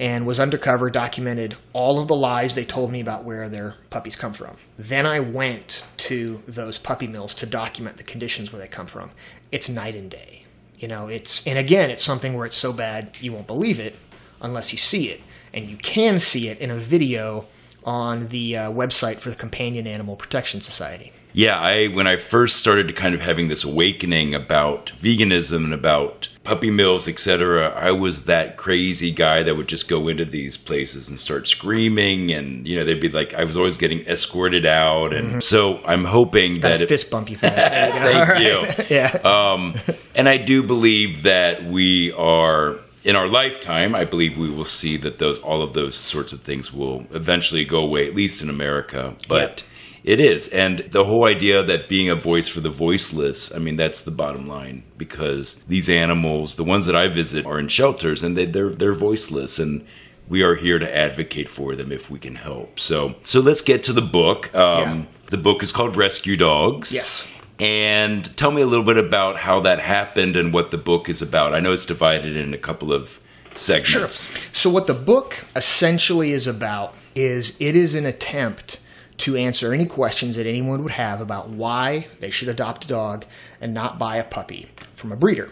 and 0.01 0.25
was 0.25 0.39
undercover, 0.39 0.89
documented 0.89 1.55
all 1.73 1.99
of 1.99 2.07
the 2.07 2.15
lies 2.15 2.55
they 2.55 2.65
told 2.65 2.91
me 2.91 2.99
about 2.99 3.23
where 3.23 3.47
their 3.47 3.75
puppies 3.91 4.15
come 4.15 4.33
from. 4.33 4.57
Then 4.79 5.05
I 5.05 5.19
went 5.19 5.83
to 5.97 6.41
those 6.47 6.79
puppy 6.79 7.05
mills 7.05 7.35
to 7.35 7.45
document 7.45 7.97
the 7.97 8.03
conditions 8.03 8.51
where 8.51 8.59
they 8.59 8.67
come 8.67 8.87
from. 8.87 9.11
It's 9.51 9.69
night 9.69 9.93
and 9.93 10.09
day. 10.09 10.45
You 10.79 10.87
know, 10.87 11.07
it's, 11.07 11.45
and 11.45 11.59
again, 11.59 11.91
it's 11.91 12.03
something 12.03 12.33
where 12.33 12.47
it's 12.47 12.55
so 12.57 12.73
bad 12.73 13.15
you 13.21 13.31
won't 13.31 13.45
believe 13.45 13.79
it 13.79 13.95
unless 14.41 14.71
you 14.71 14.79
see 14.79 15.09
it. 15.09 15.21
And 15.53 15.67
you 15.67 15.77
can 15.77 16.19
see 16.19 16.49
it 16.49 16.57
in 16.57 16.71
a 16.71 16.77
video 16.77 17.45
on 17.83 18.27
the 18.29 18.57
uh, 18.57 18.71
website 18.71 19.19
for 19.19 19.29
the 19.29 19.35
Companion 19.35 19.85
Animal 19.85 20.15
Protection 20.15 20.61
Society. 20.61 21.13
Yeah, 21.33 21.57
I 21.59 21.87
when 21.87 22.07
I 22.07 22.17
first 22.17 22.57
started 22.57 22.87
to 22.87 22.93
kind 22.93 23.15
of 23.15 23.21
having 23.21 23.47
this 23.47 23.63
awakening 23.63 24.35
about 24.35 24.91
veganism 25.01 25.63
and 25.63 25.73
about 25.73 26.27
puppy 26.43 26.71
mills, 26.71 27.07
etc., 27.07 27.69
I 27.69 27.91
was 27.91 28.23
that 28.23 28.57
crazy 28.57 29.11
guy 29.11 29.43
that 29.43 29.55
would 29.55 29.67
just 29.67 29.87
go 29.87 30.07
into 30.07 30.25
these 30.25 30.57
places 30.57 31.07
and 31.07 31.19
start 31.19 31.47
screaming, 31.47 32.31
and 32.31 32.67
you 32.67 32.77
know 32.77 32.83
they'd 32.83 32.99
be 32.99 33.09
like, 33.09 33.33
I 33.33 33.43
was 33.43 33.55
always 33.57 33.77
getting 33.77 34.05
escorted 34.07 34.65
out, 34.65 35.13
and 35.13 35.43
so 35.43 35.81
I'm 35.85 36.05
hoping 36.05 36.55
Got 36.55 36.61
that 36.61 36.81
a 36.81 36.83
it, 36.83 36.89
fist 36.89 37.09
bump 37.09 37.29
you 37.29 37.37
for 37.37 37.47
that. 37.47 37.93
There 37.93 38.39
you 38.39 38.49
go. 38.49 38.65
Thank 38.71 38.89
you. 38.89 38.95
yeah. 38.95 39.11
um, 39.23 39.75
and 40.15 40.27
I 40.27 40.37
do 40.37 40.63
believe 40.63 41.23
that 41.23 41.63
we 41.63 42.11
are 42.13 42.79
in 43.03 43.15
our 43.15 43.27
lifetime. 43.27 43.95
I 43.95 44.05
believe 44.05 44.37
we 44.37 44.49
will 44.49 44.65
see 44.65 44.97
that 44.97 45.17
those 45.17 45.39
all 45.39 45.61
of 45.61 45.73
those 45.73 45.95
sorts 45.95 46.33
of 46.33 46.41
things 46.41 46.73
will 46.73 47.05
eventually 47.11 47.65
go 47.65 47.79
away, 47.79 48.07
at 48.07 48.15
least 48.15 48.41
in 48.41 48.49
America. 48.49 49.15
But 49.27 49.63
it 50.03 50.19
is, 50.19 50.47
and 50.47 50.79
the 50.91 51.03
whole 51.03 51.27
idea 51.27 51.63
that 51.63 51.87
being 51.87 52.09
a 52.09 52.15
voice 52.15 52.47
for 52.47 52.59
the 52.59 52.69
voiceless. 52.69 53.53
I 53.53 53.59
mean, 53.59 53.75
that's 53.75 54.01
the 54.01 54.11
bottom 54.11 54.47
line 54.47 54.83
because 54.97 55.55
these 55.67 55.89
animals, 55.89 56.55
the 56.55 56.63
ones 56.63 56.85
that 56.85 56.95
I 56.95 57.07
visit, 57.07 57.45
are 57.45 57.59
in 57.59 57.67
shelters 57.67 58.23
and 58.23 58.35
they, 58.35 58.45
they're 58.45 58.69
they're 58.69 58.93
voiceless 58.93 59.59
and. 59.59 59.85
We 60.29 60.43
are 60.43 60.55
here 60.55 60.79
to 60.79 60.95
advocate 60.95 61.49
for 61.49 61.75
them 61.75 61.91
if 61.91 62.09
we 62.09 62.17
can 62.17 62.35
help. 62.35 62.79
So, 62.79 63.15
so 63.23 63.41
let's 63.41 63.59
get 63.59 63.83
to 63.83 63.91
the 63.91 64.01
book. 64.01 64.55
Um, 64.55 64.99
Yeah. 64.99 65.05
The 65.29 65.37
book 65.37 65.61
is 65.61 65.73
called 65.73 65.97
Rescue 65.97 66.37
Dogs. 66.37 66.93
Yes. 66.93 67.27
And 67.59 68.23
tell 68.37 68.51
me 68.51 68.61
a 68.61 68.65
little 68.65 68.85
bit 68.85 68.97
about 68.97 69.37
how 69.37 69.59
that 69.61 69.79
happened 69.81 70.37
and 70.37 70.53
what 70.53 70.71
the 70.71 70.77
book 70.77 71.09
is 71.09 71.21
about. 71.21 71.53
I 71.53 71.59
know 71.59 71.73
it's 71.73 71.83
divided 71.83 72.37
in 72.37 72.53
a 72.53 72.57
couple 72.57 72.93
of 72.93 73.19
segments. 73.53 74.25
So 74.53 74.69
what 74.69 74.87
the 74.87 74.93
book 74.93 75.43
essentially 75.53 76.31
is 76.31 76.47
about 76.47 76.95
is 77.13 77.57
it 77.59 77.75
is 77.75 77.93
an 77.93 78.05
attempt 78.05 78.79
to 79.21 79.35
answer 79.35 79.73
any 79.73 79.85
questions 79.85 80.35
that 80.35 80.45
anyone 80.45 80.83
would 80.83 80.91
have 80.91 81.21
about 81.21 81.49
why 81.49 82.07
they 82.19 82.29
should 82.29 82.47
adopt 82.47 82.85
a 82.85 82.87
dog 82.87 83.25
and 83.59 83.73
not 83.73 83.99
buy 83.99 84.17
a 84.17 84.23
puppy 84.23 84.69
from 84.93 85.11
a 85.11 85.15
breeder. 85.15 85.51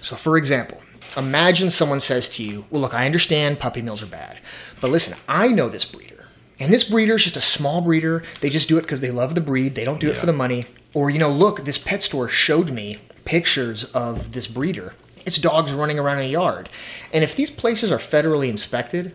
So, 0.00 0.16
for 0.16 0.36
example, 0.36 0.80
imagine 1.16 1.70
someone 1.70 2.00
says 2.00 2.28
to 2.30 2.44
you, 2.44 2.64
Well, 2.70 2.80
look, 2.80 2.94
I 2.94 3.06
understand 3.06 3.58
puppy 3.58 3.82
mills 3.82 4.02
are 4.02 4.06
bad, 4.06 4.38
but 4.80 4.90
listen, 4.90 5.16
I 5.28 5.48
know 5.48 5.68
this 5.68 5.84
breeder. 5.84 6.26
And 6.58 6.72
this 6.72 6.84
breeder 6.84 7.16
is 7.16 7.24
just 7.24 7.36
a 7.36 7.42
small 7.42 7.80
breeder. 7.82 8.22
They 8.40 8.48
just 8.48 8.68
do 8.68 8.78
it 8.78 8.82
because 8.82 9.00
they 9.00 9.10
love 9.10 9.34
the 9.34 9.40
breed. 9.40 9.74
They 9.74 9.84
don't 9.84 10.00
do 10.00 10.10
it 10.10 10.16
for 10.16 10.26
the 10.26 10.32
money. 10.32 10.66
Or, 10.94 11.10
you 11.10 11.18
know, 11.18 11.30
look, 11.30 11.64
this 11.64 11.76
pet 11.76 12.02
store 12.02 12.28
showed 12.28 12.70
me 12.70 12.98
pictures 13.26 13.84
of 13.84 14.32
this 14.32 14.46
breeder. 14.46 14.94
It's 15.26 15.36
dogs 15.36 15.72
running 15.72 15.98
around 15.98 16.18
in 16.18 16.24
a 16.24 16.28
yard. 16.28 16.70
And 17.12 17.22
if 17.22 17.36
these 17.36 17.50
places 17.50 17.92
are 17.92 17.98
federally 17.98 18.48
inspected, 18.48 19.14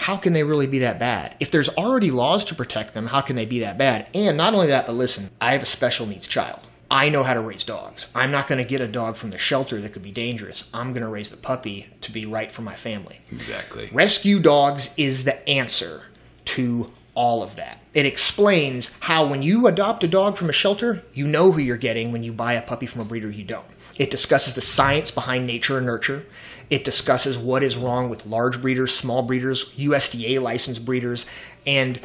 how 0.00 0.16
can 0.16 0.32
they 0.32 0.42
really 0.42 0.66
be 0.66 0.78
that 0.78 0.98
bad? 0.98 1.36
If 1.40 1.50
there's 1.50 1.68
already 1.68 2.10
laws 2.10 2.42
to 2.44 2.54
protect 2.54 2.94
them, 2.94 3.06
how 3.06 3.20
can 3.20 3.36
they 3.36 3.44
be 3.44 3.60
that 3.60 3.76
bad? 3.76 4.06
And 4.14 4.34
not 4.34 4.54
only 4.54 4.68
that, 4.68 4.86
but 4.86 4.94
listen, 4.94 5.30
I 5.42 5.52
have 5.52 5.62
a 5.62 5.66
special 5.66 6.06
needs 6.06 6.26
child. 6.26 6.60
I 6.90 7.10
know 7.10 7.22
how 7.22 7.34
to 7.34 7.40
raise 7.40 7.64
dogs. 7.64 8.06
I'm 8.14 8.30
not 8.30 8.48
going 8.48 8.58
to 8.58 8.64
get 8.64 8.80
a 8.80 8.88
dog 8.88 9.16
from 9.16 9.28
the 9.28 9.36
shelter 9.36 9.78
that 9.78 9.92
could 9.92 10.02
be 10.02 10.10
dangerous. 10.10 10.70
I'm 10.72 10.94
going 10.94 11.02
to 11.02 11.08
raise 11.08 11.28
the 11.28 11.36
puppy 11.36 11.86
to 12.00 12.10
be 12.12 12.24
right 12.24 12.50
for 12.50 12.62
my 12.62 12.74
family. 12.74 13.20
Exactly. 13.30 13.90
Rescue 13.92 14.40
dogs 14.40 14.94
is 14.96 15.24
the 15.24 15.46
answer 15.46 16.04
to 16.46 16.90
all 17.20 17.42
of 17.42 17.54
that. 17.56 17.78
It 17.92 18.06
explains 18.06 18.90
how 19.00 19.26
when 19.26 19.42
you 19.42 19.66
adopt 19.66 20.02
a 20.02 20.08
dog 20.08 20.38
from 20.38 20.48
a 20.48 20.54
shelter, 20.54 21.02
you 21.12 21.26
know 21.26 21.52
who 21.52 21.60
you're 21.60 21.76
getting. 21.76 22.12
When 22.12 22.22
you 22.22 22.32
buy 22.32 22.54
a 22.54 22.62
puppy 22.62 22.86
from 22.86 23.02
a 23.02 23.04
breeder, 23.04 23.30
you 23.30 23.44
don't. 23.44 23.66
It 23.98 24.10
discusses 24.10 24.54
the 24.54 24.62
science 24.62 25.10
behind 25.10 25.46
nature 25.46 25.76
and 25.76 25.84
nurture. 25.84 26.24
It 26.70 26.82
discusses 26.82 27.36
what 27.36 27.62
is 27.62 27.76
wrong 27.76 28.08
with 28.08 28.24
large 28.24 28.62
breeders, 28.62 28.96
small 28.96 29.20
breeders, 29.20 29.66
USDA 29.76 30.40
licensed 30.40 30.86
breeders, 30.86 31.26
and 31.66 32.00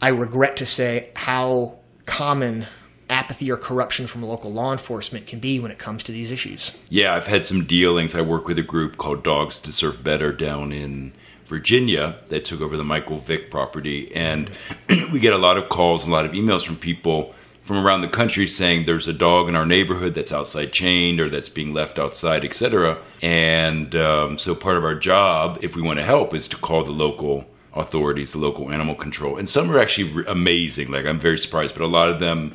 I 0.00 0.08
regret 0.08 0.56
to 0.56 0.66
say 0.66 1.10
how 1.14 1.76
common 2.06 2.66
apathy 3.10 3.50
or 3.50 3.58
corruption 3.58 4.06
from 4.06 4.22
local 4.22 4.50
law 4.50 4.72
enforcement 4.72 5.26
can 5.26 5.38
be 5.38 5.60
when 5.60 5.70
it 5.70 5.78
comes 5.78 6.02
to 6.04 6.12
these 6.12 6.30
issues. 6.30 6.72
Yeah, 6.88 7.14
I've 7.14 7.26
had 7.26 7.44
some 7.44 7.66
dealings. 7.66 8.14
I 8.14 8.22
work 8.22 8.46
with 8.46 8.58
a 8.58 8.62
group 8.62 8.96
called 8.96 9.22
Dogs 9.22 9.58
Deserve 9.58 10.02
Better 10.02 10.32
down 10.32 10.72
in 10.72 11.12
Virginia 11.50 12.14
that 12.28 12.44
took 12.46 12.60
over 12.62 12.76
the 12.76 12.84
Michael 12.84 13.18
Vick 13.18 13.50
property. 13.50 14.10
And 14.14 14.48
we 15.12 15.18
get 15.18 15.34
a 15.34 15.38
lot 15.38 15.58
of 15.58 15.68
calls, 15.68 16.04
and 16.04 16.12
a 16.12 16.16
lot 16.16 16.24
of 16.24 16.32
emails 16.32 16.64
from 16.64 16.76
people 16.76 17.34
from 17.60 17.84
around 17.84 18.00
the 18.00 18.08
country 18.08 18.46
saying 18.46 18.86
there's 18.86 19.06
a 19.06 19.12
dog 19.12 19.48
in 19.48 19.54
our 19.54 19.66
neighborhood 19.66 20.14
that's 20.14 20.32
outside 20.32 20.72
chained 20.72 21.20
or 21.20 21.28
that's 21.28 21.48
being 21.48 21.74
left 21.74 21.98
outside, 21.98 22.44
etc. 22.44 22.98
And 23.20 23.94
um, 23.94 24.38
so 24.38 24.54
part 24.54 24.76
of 24.76 24.84
our 24.84 24.94
job, 24.94 25.58
if 25.60 25.76
we 25.76 25.82
want 25.82 25.98
to 25.98 26.04
help, 26.04 26.32
is 26.34 26.48
to 26.48 26.56
call 26.56 26.84
the 26.84 26.92
local 26.92 27.44
authorities, 27.74 28.32
the 28.32 28.38
local 28.38 28.70
animal 28.72 28.94
control. 28.94 29.36
And 29.36 29.48
some 29.48 29.70
are 29.70 29.78
actually 29.78 30.12
re- 30.12 30.24
amazing. 30.26 30.90
Like 30.90 31.04
I'm 31.04 31.18
very 31.18 31.38
surprised, 31.38 31.74
but 31.74 31.84
a 31.84 31.86
lot 31.86 32.10
of 32.10 32.20
them 32.20 32.54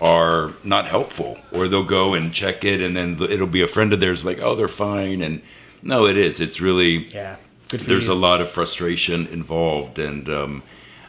are 0.00 0.52
not 0.62 0.86
helpful 0.86 1.38
or 1.52 1.66
they'll 1.68 1.84
go 1.84 2.14
and 2.14 2.32
check 2.32 2.64
it 2.64 2.80
and 2.82 2.96
then 2.96 3.16
it'll 3.22 3.46
be 3.46 3.62
a 3.62 3.68
friend 3.68 3.92
of 3.92 4.00
theirs 4.00 4.24
like 4.24 4.40
oh 4.40 4.54
they're 4.56 4.66
fine 4.66 5.22
and 5.22 5.40
no 5.82 6.04
it 6.04 6.16
is 6.18 6.40
it's 6.40 6.60
really 6.60 7.04
Yeah. 7.06 7.36
There's 7.70 8.06
you. 8.06 8.12
a 8.12 8.14
lot 8.14 8.40
of 8.40 8.50
frustration 8.50 9.26
involved 9.28 9.98
and 9.98 10.28
um, 10.28 10.62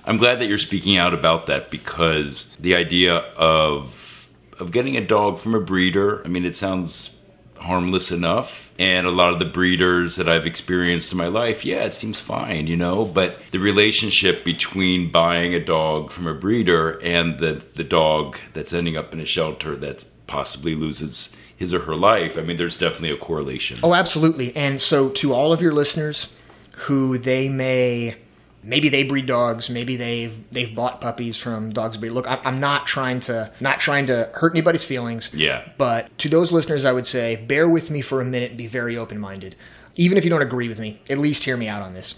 i'm 0.06 0.18
glad 0.18 0.40
that 0.40 0.48
you're 0.48 0.58
speaking 0.58 0.98
out 0.98 1.14
about 1.14 1.48
that 1.48 1.70
because 1.70 2.54
the 2.60 2.76
idea 2.76 3.14
of 3.14 4.30
of 4.60 4.72
getting 4.72 4.96
a 4.96 5.06
dog 5.06 5.38
from 5.38 5.54
a 5.54 5.60
breeder 5.60 6.24
i 6.26 6.28
mean 6.28 6.46
it 6.46 6.56
sounds 6.56 7.12
harmless 7.58 8.12
enough 8.12 8.70
and 8.78 9.08
a 9.08 9.12
lot 9.12 9.32
of 9.34 9.40
the 9.40 9.46
breeders 9.46 10.16
that 10.18 10.28
i've 10.30 10.46
experienced 10.46 11.12
in 11.12 11.18
my 11.18 11.28
life 11.28 11.66
yeah 11.66 11.84
it 11.84 11.94
seems 11.94 12.20
fine 12.20 12.68
you 12.68 12.78
know 12.78 13.06
but 13.06 13.38
the 13.52 13.60
relationship 13.60 14.44
between 14.44 15.12
buying 15.12 15.54
a 15.54 15.64
dog 15.64 16.12
from 16.12 16.28
a 16.28 16.34
breeder 16.34 17.00
and 17.02 17.40
the 17.40 17.62
the 17.76 17.84
dog 17.84 18.38
that's 18.54 18.74
ending 18.74 18.96
up 18.98 19.14
in 19.14 19.20
a 19.20 19.26
shelter 19.26 19.76
that 19.76 20.04
possibly 20.28 20.76
loses 20.76 21.30
his 21.58 21.74
or 21.74 21.80
her 21.80 21.96
life 21.96 22.38
i 22.38 22.42
mean 22.42 22.58
there's 22.58 22.78
definitely 22.78 23.12
a 23.12 23.18
correlation 23.18 23.80
Oh, 23.84 23.94
absolutely. 23.94 24.56
And 24.56 24.82
so, 24.82 25.10
to 25.10 25.34
all 25.34 25.54
of 25.54 25.62
your 25.62 25.72
listeners 25.72 26.28
who 26.76 27.18
they 27.18 27.50
may, 27.50 28.16
maybe 28.64 28.90
they 28.90 29.04
breed 29.04 29.26
dogs, 29.26 29.70
maybe 29.70 29.96
they've 29.96 30.38
they've 30.52 30.74
bought 30.74 31.02
puppies 31.02 31.38
from 31.38 31.70
dogs 31.72 31.98
breed. 31.98 32.12
Look, 32.12 32.28
I'm 32.28 32.60
not 32.60 32.86
trying 32.86 33.20
to 33.22 33.52
not 33.60 33.80
trying 33.80 34.08
to 34.08 34.30
hurt 34.34 34.54
anybody's 34.54 34.86
feelings. 34.86 35.30
Yeah. 35.34 35.68
But 35.78 36.18
to 36.20 36.30
those 36.30 36.52
listeners, 36.52 36.86
I 36.86 36.92
would 36.92 37.08
say, 37.08 37.36
bear 37.36 37.70
with 37.70 37.90
me 37.90 38.02
for 38.02 38.22
a 38.22 38.26
minute 38.26 38.52
and 38.52 38.58
be 38.58 38.68
very 38.68 38.98
open 38.98 39.20
minded. 39.20 39.56
Even 39.96 40.18
if 40.18 40.24
you 40.24 40.30
don't 40.30 40.42
agree 40.42 40.68
with 40.68 40.80
me, 40.80 41.02
at 41.10 41.18
least 41.18 41.46
hear 41.46 41.56
me 41.56 41.68
out 41.68 41.82
on 41.82 41.94
this. 41.94 42.16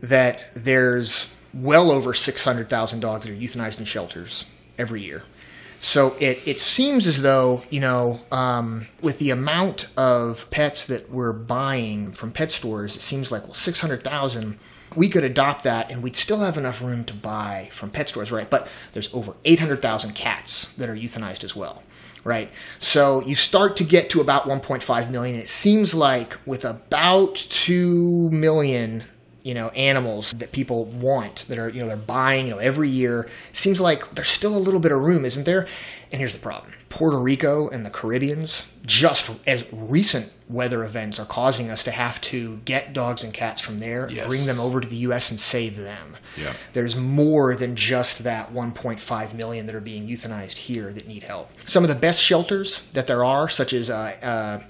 That 0.00 0.40
there's 0.54 1.28
well 1.54 1.90
over 1.90 2.14
600,000 2.14 3.00
dogs 3.00 3.24
that 3.24 3.32
are 3.32 3.36
euthanized 3.36 3.78
in 3.78 3.84
shelters 3.84 4.46
every 4.78 5.02
year. 5.02 5.22
So 5.84 6.14
it, 6.20 6.46
it 6.46 6.60
seems 6.60 7.08
as 7.08 7.22
though, 7.22 7.64
you 7.68 7.80
know, 7.80 8.20
um, 8.30 8.86
with 9.00 9.18
the 9.18 9.30
amount 9.30 9.88
of 9.96 10.48
pets 10.50 10.86
that 10.86 11.10
we're 11.10 11.32
buying 11.32 12.12
from 12.12 12.30
pet 12.30 12.52
stores, 12.52 12.94
it 12.94 13.02
seems 13.02 13.32
like, 13.32 13.42
well, 13.42 13.54
600,000, 13.54 14.60
we 14.94 15.08
could 15.08 15.24
adopt 15.24 15.64
that 15.64 15.90
and 15.90 16.00
we'd 16.00 16.14
still 16.14 16.38
have 16.38 16.56
enough 16.56 16.80
room 16.80 17.02
to 17.06 17.14
buy 17.14 17.68
from 17.72 17.90
pet 17.90 18.08
stores, 18.08 18.30
right? 18.30 18.48
But 18.48 18.68
there's 18.92 19.12
over 19.12 19.34
800,000 19.44 20.12
cats 20.12 20.66
that 20.78 20.88
are 20.88 20.94
euthanized 20.94 21.42
as 21.42 21.56
well, 21.56 21.82
right? 22.22 22.48
So 22.78 23.20
you 23.22 23.34
start 23.34 23.76
to 23.78 23.84
get 23.84 24.08
to 24.10 24.20
about 24.20 24.44
1.5 24.44 25.10
million. 25.10 25.34
And 25.34 25.42
It 25.42 25.48
seems 25.48 25.94
like 25.94 26.38
with 26.46 26.64
about 26.64 27.34
2 27.34 28.30
million 28.30 29.02
you 29.42 29.54
know 29.54 29.68
animals 29.70 30.32
that 30.38 30.52
people 30.52 30.84
want 30.84 31.44
that 31.48 31.58
are 31.58 31.68
you 31.68 31.80
know 31.80 31.88
they're 31.88 31.96
buying 31.96 32.46
you 32.46 32.52
know 32.52 32.58
every 32.58 32.88
year. 32.90 33.28
Seems 33.52 33.80
like 33.80 34.14
there's 34.14 34.28
still 34.28 34.56
a 34.56 34.58
little 34.58 34.80
bit 34.80 34.92
of 34.92 35.00
room 35.00 35.24
isn't 35.24 35.44
there? 35.44 35.66
And 36.10 36.18
here's 36.18 36.32
the 36.34 36.38
problem. 36.38 36.72
Puerto 36.90 37.18
rico 37.18 37.68
and 37.70 37.86
the 37.86 37.90
caribbeans 37.90 38.66
just 38.84 39.30
as 39.46 39.64
recent 39.72 40.30
weather 40.48 40.84
events 40.84 41.18
are 41.18 41.24
causing 41.24 41.70
us 41.70 41.82
to 41.84 41.90
have 41.90 42.20
to 42.20 42.60
get 42.66 42.92
dogs 42.92 43.24
and 43.24 43.32
cats 43.32 43.60
from 43.62 43.78
there 43.78 44.10
Yes. 44.10 44.26
bring 44.28 44.44
them 44.44 44.60
over 44.60 44.80
to 44.80 44.86
the 44.86 44.96
us 44.98 45.30
and 45.30 45.40
save 45.40 45.76
them. 45.78 46.16
Yeah. 46.36 46.52
there's 46.74 46.94
more 46.96 47.56
than 47.56 47.76
just 47.76 48.24
that 48.24 48.52
1.5 48.52 49.34
million 49.34 49.64
that 49.66 49.74
are 49.74 49.80
being 49.80 50.06
euthanized 50.06 50.58
here 50.58 50.92
that 50.92 51.08
need 51.08 51.22
help. 51.22 51.50
Some 51.66 51.82
of 51.82 51.88
the 51.88 51.94
best 51.94 52.22
shelters 52.22 52.82
that 52.92 53.06
there 53.06 53.24
are 53.24 53.48
such 53.48 53.72
as 53.72 53.88
uh, 53.88 53.94
uh, 54.22 54.62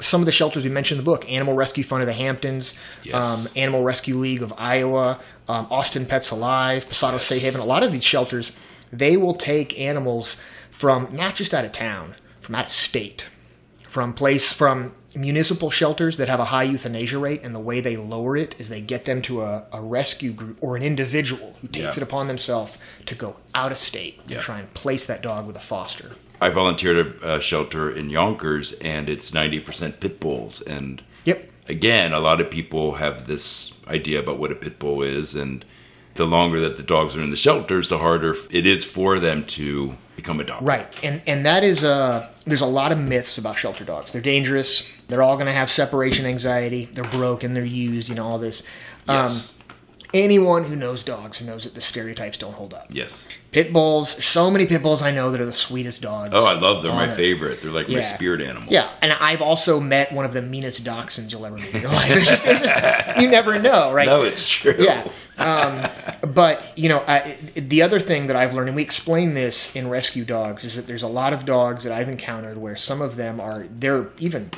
some 0.00 0.20
of 0.20 0.26
the 0.26 0.32
shelters 0.32 0.64
we 0.64 0.70
mentioned 0.70 0.98
in 0.98 1.04
the 1.04 1.10
book 1.10 1.30
Animal 1.30 1.54
Rescue 1.54 1.84
Fund 1.84 2.02
of 2.02 2.06
the 2.06 2.12
Hamptons, 2.12 2.74
Yes. 3.02 3.14
um, 3.14 3.46
Animal 3.56 3.82
Rescue 3.82 4.16
League 4.16 4.42
of 4.42 4.52
Iowa, 4.58 5.20
um, 5.48 5.66
Austin 5.70 6.04
Pets 6.06 6.30
Alive, 6.30 6.86
Pasado 6.88 7.14
Yes. 7.16 7.24
Safe 7.26 7.42
Haven. 7.42 7.60
A 7.60 7.64
lot 7.64 7.82
of 7.82 7.90
these 7.92 8.04
shelters, 8.04 8.52
they 8.92 9.16
will 9.16 9.34
take 9.34 9.78
animals 9.78 10.36
from 10.70 11.08
not 11.12 11.34
just 11.34 11.54
out 11.54 11.64
of 11.64 11.72
town, 11.72 12.14
from 12.40 12.54
out 12.56 12.66
of 12.66 12.70
state, 12.70 13.26
from 13.88 14.12
place 14.12 14.52
from 14.52 14.92
municipal 15.14 15.70
shelters 15.70 16.18
that 16.18 16.28
have 16.28 16.38
a 16.38 16.44
high 16.44 16.62
euthanasia 16.62 17.18
rate, 17.18 17.40
and 17.42 17.52
the 17.54 17.58
way 17.58 17.80
they 17.80 17.96
lower 17.96 18.36
it 18.36 18.54
is 18.60 18.68
they 18.68 18.80
get 18.80 19.06
them 19.06 19.20
to 19.22 19.42
a, 19.42 19.64
a 19.72 19.80
rescue 19.80 20.30
group 20.32 20.56
or 20.60 20.76
an 20.76 20.82
individual 20.84 21.56
who 21.60 21.66
takes 21.66 21.96
Yeah. 21.96 22.02
it 22.02 22.02
upon 22.02 22.28
themselves 22.28 22.78
to 23.06 23.14
go 23.16 23.34
out 23.54 23.72
of 23.72 23.78
state 23.78 24.20
and 24.22 24.30
Yeah. 24.30 24.40
try 24.40 24.60
and 24.60 24.72
place 24.74 25.04
that 25.06 25.20
dog 25.22 25.46
with 25.48 25.56
a 25.56 25.60
foster. 25.60 26.12
I 26.40 26.48
volunteered 26.48 27.22
at 27.22 27.38
a 27.38 27.40
shelter 27.40 27.90
in 27.90 28.10
Yonkers, 28.10 28.72
and 28.80 29.08
it's 29.08 29.30
90% 29.32 30.00
pit 30.00 30.20
bulls. 30.20 30.60
And 30.62 31.02
Yep. 31.24 31.50
again, 31.68 32.12
a 32.12 32.20
lot 32.20 32.40
of 32.40 32.50
people 32.50 32.94
have 32.94 33.26
this 33.26 33.72
idea 33.88 34.18
about 34.20 34.38
what 34.38 34.50
a 34.50 34.54
pit 34.54 34.78
bull 34.78 35.02
is, 35.02 35.34
and 35.34 35.64
the 36.14 36.24
longer 36.26 36.60
that 36.60 36.76
the 36.76 36.82
dogs 36.82 37.16
are 37.16 37.22
in 37.22 37.30
the 37.30 37.36
shelters, 37.36 37.88
the 37.88 37.98
harder 37.98 38.36
it 38.50 38.66
is 38.66 38.84
for 38.84 39.18
them 39.18 39.44
to 39.44 39.94
become 40.16 40.40
a 40.40 40.44
dog. 40.44 40.62
Right, 40.62 40.86
and 41.02 41.22
and 41.26 41.46
that 41.46 41.62
is 41.64 41.84
uh 41.84 42.28
there's 42.44 42.60
a 42.60 42.66
lot 42.66 42.90
of 42.92 42.98
myths 42.98 43.38
about 43.38 43.56
shelter 43.58 43.84
dogs. 43.84 44.12
They're 44.12 44.20
dangerous. 44.20 44.86
They're 45.08 45.22
all 45.22 45.36
going 45.36 45.46
to 45.46 45.52
have 45.52 45.70
separation 45.70 46.26
anxiety. 46.26 46.88
They're 46.92 47.04
broken. 47.04 47.54
They're 47.54 47.64
used. 47.64 48.08
You 48.08 48.16
know 48.16 48.26
all 48.26 48.38
this. 48.38 48.62
Yes. 49.08 49.50
Um, 49.50 49.56
anyone 50.12 50.64
who 50.64 50.76
knows 50.76 51.02
dogs 51.04 51.40
knows 51.42 51.64
that 51.64 51.74
the 51.74 51.80
stereotypes 51.80 52.36
don't 52.38 52.52
hold 52.54 52.74
up. 52.74 52.86
yes. 52.90 53.28
Pit 53.52 53.72
bulls. 53.72 54.10
So 54.24 54.48
many 54.48 54.64
pit 54.64 54.80
bulls 54.80 55.02
I 55.02 55.10
know 55.10 55.32
that 55.32 55.40
are 55.40 55.46
the 55.46 55.52
sweetest 55.52 56.02
dogs. 56.02 56.30
Oh, 56.32 56.44
I 56.44 56.52
love 56.52 56.84
them. 56.84 56.92
on 56.92 57.08
My 57.08 57.12
favorite. 57.12 57.60
They're 57.60 57.72
like 57.72 57.88
my 57.88 58.00
spirit 58.00 58.40
animal. 58.40 58.68
Yeah, 58.70 58.88
and 59.02 59.12
I've 59.12 59.42
also 59.42 59.80
met 59.80 60.12
one 60.12 60.24
of 60.24 60.32
the 60.32 60.40
meanest 60.40 60.84
dachshunds 60.84 61.32
you'll 61.32 61.44
ever 61.44 61.56
meet 61.56 61.74
in 61.74 61.80
your 61.82 61.90
life. 61.92 62.10
It's 62.12 62.30
just, 62.30 62.46
it's 62.46 62.60
just 62.60 63.20
you 63.20 63.28
never 63.28 63.58
know, 63.58 63.92
right? 63.92 64.06
No, 64.06 64.22
it's 64.22 64.48
true. 64.48 64.76
yeah. 64.78 65.08
Um, 65.36 65.90
but 66.32 66.78
you 66.78 66.88
know, 66.88 67.02
I, 67.08 67.36
the 67.56 67.82
other 67.82 67.98
thing 67.98 68.28
that 68.28 68.36
I've 68.36 68.54
learned, 68.54 68.68
and 68.68 68.76
we 68.76 68.82
explain 68.82 69.34
this 69.34 69.74
in 69.74 69.88
Rescue 69.88 70.24
Dogs, 70.24 70.62
is 70.62 70.76
that 70.76 70.86
there's 70.86 71.02
a 71.02 71.08
lot 71.08 71.32
of 71.32 71.44
dogs 71.44 71.82
that 71.82 71.92
I've 71.92 72.08
encountered 72.08 72.56
where 72.56 72.76
some 72.76 73.02
of 73.02 73.16
them 73.16 73.40
are 73.40 73.66
they're 73.68 74.10
even 74.20 74.50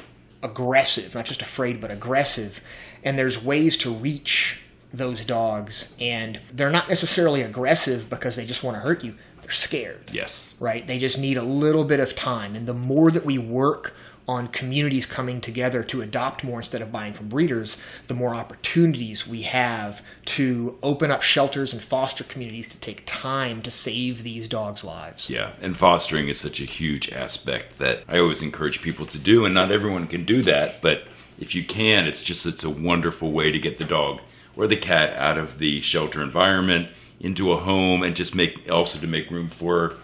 aggressive, 0.42 1.14
not 1.14 1.24
just 1.24 1.40
afraid, 1.40 1.80
but 1.80 1.90
aggressive, 1.90 2.60
and 3.04 3.16
there's 3.18 3.42
ways 3.42 3.78
to 3.78 3.90
reach 3.94 4.60
those 4.92 5.24
dogs, 5.24 5.88
and 6.00 6.40
they're 6.52 6.70
not 6.70 6.88
necessarily 6.88 7.42
aggressive 7.42 8.10
because 8.10 8.36
they 8.36 8.44
just 8.44 8.62
want 8.62 8.76
to 8.76 8.80
hurt 8.80 9.02
you. 9.02 9.14
They're 9.42 9.50
scared 9.50 10.10
Yes. 10.12 10.54
right? 10.60 10.86
They 10.86 10.98
just 10.98 11.18
need 11.18 11.36
a 11.36 11.42
little 11.42 11.84
bit 11.84 11.98
of 11.98 12.14
time. 12.14 12.54
And 12.54 12.66
the 12.66 12.74
more 12.74 13.10
that 13.10 13.24
we 13.24 13.38
work 13.38 13.94
on 14.28 14.46
communities 14.46 15.04
coming 15.04 15.40
together 15.40 15.82
to 15.82 16.00
adopt 16.00 16.44
more 16.44 16.60
instead 16.60 16.80
of 16.80 16.92
buying 16.92 17.12
from 17.12 17.28
breeders, 17.28 17.76
the 18.06 18.14
more 18.14 18.36
opportunities 18.36 19.26
we 19.26 19.42
have 19.42 20.00
to 20.24 20.78
open 20.80 21.10
up 21.10 21.22
shelters 21.22 21.72
and 21.72 21.82
foster 21.82 22.22
communities 22.22 22.68
to 22.68 22.78
take 22.78 23.02
time 23.04 23.60
to 23.62 23.70
save 23.70 24.22
these 24.22 24.46
dogs' 24.46 24.84
lives. 24.84 25.28
Yeah, 25.28 25.50
and 25.60 25.76
fostering 25.76 26.28
is 26.28 26.38
such 26.38 26.60
a 26.60 26.64
huge 26.64 27.10
aspect 27.10 27.78
that 27.78 28.04
I 28.08 28.20
always 28.20 28.42
encourage 28.42 28.80
people 28.80 29.06
to 29.06 29.18
do, 29.18 29.44
and 29.44 29.52
not 29.52 29.72
everyone 29.72 30.06
can 30.06 30.24
do 30.24 30.40
that, 30.42 30.80
but 30.80 31.02
if 31.40 31.56
you 31.56 31.64
can, 31.64 32.06
it's 32.06 32.22
just 32.22 32.46
it's 32.46 32.62
a 32.62 32.70
wonderful 32.70 33.32
way 33.32 33.50
to 33.50 33.58
get 33.58 33.78
the 33.78 33.84
dog 33.84 34.20
or 34.56 34.66
the 34.66 34.76
cat 34.76 35.16
out 35.16 35.38
of 35.38 35.58
the 35.58 35.80
shelter 35.80 36.22
environment 36.22 36.88
into 37.20 37.52
a 37.52 37.56
home 37.56 38.02
and 38.02 38.16
just 38.16 38.34
make 38.34 38.70
also 38.70 38.98
to 38.98 39.06
make 39.06 39.30
room 39.30 39.48
for 39.48 39.96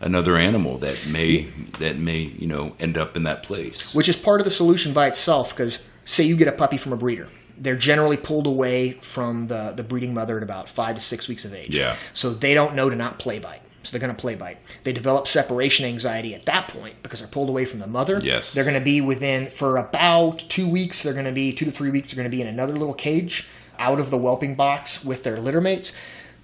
another 0.00 0.36
animal 0.36 0.78
that 0.78 1.06
may 1.06 1.48
that 1.78 1.96
may 1.96 2.18
you 2.18 2.46
know 2.46 2.74
end 2.78 2.98
up 2.98 3.16
in 3.16 3.22
that 3.24 3.42
place. 3.42 3.94
Which 3.94 4.08
is 4.08 4.16
part 4.16 4.40
of 4.40 4.44
the 4.44 4.50
solution 4.50 4.92
by 4.92 5.06
itself 5.06 5.50
because 5.50 5.78
say 6.04 6.24
you 6.24 6.36
get 6.36 6.48
a 6.48 6.52
puppy 6.52 6.76
from 6.76 6.92
a 6.92 6.96
breeder 6.96 7.28
they're 7.58 7.76
generally 7.76 8.16
pulled 8.16 8.46
away 8.46 8.92
from 9.00 9.46
the, 9.46 9.72
the 9.74 9.82
breeding 9.82 10.14
mother 10.14 10.36
at 10.36 10.42
about 10.42 10.68
five 10.68 10.96
to 10.96 11.00
six 11.00 11.28
weeks 11.28 11.44
of 11.44 11.54
age. 11.54 11.74
Yeah. 11.74 11.96
So 12.12 12.30
they 12.34 12.54
don't 12.54 12.74
know 12.74 12.90
to 12.90 12.96
not 12.96 13.18
play 13.18 13.38
bite. 13.38 13.62
So 13.82 13.92
they're 13.92 14.00
going 14.00 14.14
to 14.14 14.20
play 14.20 14.34
bite. 14.34 14.58
They 14.82 14.92
develop 14.92 15.28
separation 15.28 15.86
anxiety 15.86 16.34
at 16.34 16.44
that 16.46 16.68
point 16.68 16.96
because 17.02 17.20
they're 17.20 17.28
pulled 17.28 17.48
away 17.48 17.64
from 17.64 17.78
the 17.78 17.86
mother. 17.86 18.20
Yes. 18.22 18.52
They're 18.52 18.64
going 18.64 18.78
to 18.78 18.84
be 18.84 19.00
within 19.00 19.48
for 19.48 19.76
about 19.76 20.44
two 20.48 20.68
weeks 20.68 21.02
they're 21.02 21.12
going 21.12 21.24
to 21.24 21.32
be 21.32 21.52
two 21.52 21.64
to 21.64 21.70
three 21.70 21.90
weeks 21.90 22.10
they're 22.10 22.16
going 22.16 22.30
to 22.30 22.36
be 22.36 22.42
in 22.42 22.48
another 22.48 22.74
little 22.76 22.94
cage 22.94 23.46
out 23.78 24.00
of 24.00 24.10
the 24.10 24.18
whelping 24.18 24.54
box 24.54 25.04
with 25.04 25.22
their 25.22 25.38
litter 25.38 25.60
mates 25.60 25.92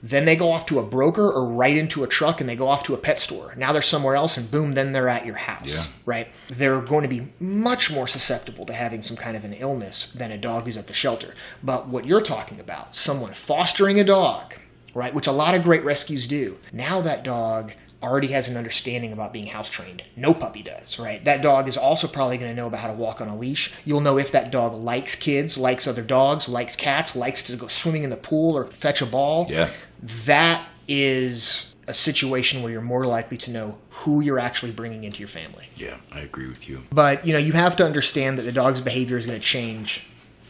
then 0.02 0.24
they 0.24 0.34
go 0.34 0.50
off 0.50 0.66
to 0.66 0.80
a 0.80 0.82
broker 0.82 1.30
or 1.30 1.46
right 1.46 1.76
into 1.76 2.02
a 2.02 2.08
truck 2.08 2.40
and 2.40 2.50
they 2.50 2.56
go 2.56 2.66
off 2.66 2.82
to 2.82 2.94
a 2.94 2.98
pet 2.98 3.20
store. 3.20 3.54
Now 3.56 3.72
they're 3.72 3.82
somewhere 3.82 4.16
else 4.16 4.36
and 4.36 4.50
boom, 4.50 4.72
then 4.72 4.92
they're 4.92 5.08
at 5.08 5.24
your 5.24 5.36
house. 5.36 5.68
Yeah. 5.68 5.92
Right? 6.04 6.28
They're 6.48 6.80
going 6.80 7.02
to 7.02 7.08
be 7.08 7.28
much 7.38 7.90
more 7.90 8.08
susceptible 8.08 8.66
to 8.66 8.72
having 8.72 9.02
some 9.02 9.16
kind 9.16 9.36
of 9.36 9.44
an 9.44 9.52
illness 9.52 10.06
than 10.06 10.32
a 10.32 10.38
dog 10.38 10.64
who's 10.64 10.76
at 10.76 10.88
the 10.88 10.94
shelter. 10.94 11.34
But 11.62 11.88
what 11.88 12.04
you're 12.04 12.20
talking 12.20 12.58
about, 12.58 12.96
someone 12.96 13.32
fostering 13.32 14.00
a 14.00 14.04
dog, 14.04 14.54
right, 14.92 15.14
which 15.14 15.28
a 15.28 15.32
lot 15.32 15.54
of 15.54 15.62
great 15.62 15.84
rescues 15.84 16.26
do. 16.26 16.58
Now 16.72 17.00
that 17.02 17.22
dog 17.22 17.72
already 18.02 18.28
has 18.28 18.49
an 18.49 18.56
understanding 18.56 19.12
about 19.12 19.32
being 19.32 19.47
house 19.47 19.71
trained. 19.71 20.02
No 20.16 20.35
puppy 20.35 20.62
does, 20.62 20.99
right? 20.99 21.25
That 21.25 21.42
dog 21.42 21.68
is 21.68 21.76
also 21.76 22.09
probably 22.09 22.38
going 22.38 22.50
to 22.50 22.56
know 22.56 22.66
about 22.66 22.80
how 22.80 22.88
to 22.88 22.94
walk 22.94 23.21
on 23.21 23.28
a 23.28 23.37
leash. 23.37 23.73
You'll 23.85 24.00
know 24.00 24.18
if 24.18 24.32
that 24.32 24.50
dog 24.50 24.75
likes 24.75 25.14
kids, 25.14 25.56
likes 25.56 25.87
other 25.87 26.02
dogs, 26.02 26.49
likes 26.49 26.75
cats, 26.75 27.14
likes 27.14 27.42
to 27.44 27.56
go 27.56 27.68
swimming 27.68 28.04
in 28.04 28.11
the 28.11 28.16
pool 28.16 28.56
or 28.56 28.66
fetch 28.66 29.02
a 29.02 29.06
ball. 29.06 29.47
Yeah. 29.49 29.71
That 30.26 30.66
is 30.88 31.73
a 31.88 31.94
situation 31.94 32.62
where 32.62 32.73
you're 32.73 32.80
more 32.80 33.06
likely 33.06 33.37
to 33.37 33.50
know 33.50 33.76
who 33.90 34.21
you're 34.21 34.38
actually 34.38 34.73
bringing 34.73 35.04
into 35.04 35.18
your 35.18 35.28
family. 35.28 35.66
Yeah, 35.76 35.97
I 36.11 36.21
agree 36.21 36.49
with 36.49 36.68
you. 36.68 36.82
But, 36.90 37.26
you 37.26 37.32
know, 37.32 37.38
you 37.38 37.52
have 37.52 37.76
to 37.76 37.85
understand 37.85 38.38
that 38.38 38.42
the 38.42 38.52
dog's 38.52 38.80
behavior 38.80 39.16
is 39.16 39.26
going 39.26 39.40
to 39.40 39.47
change 39.47 40.06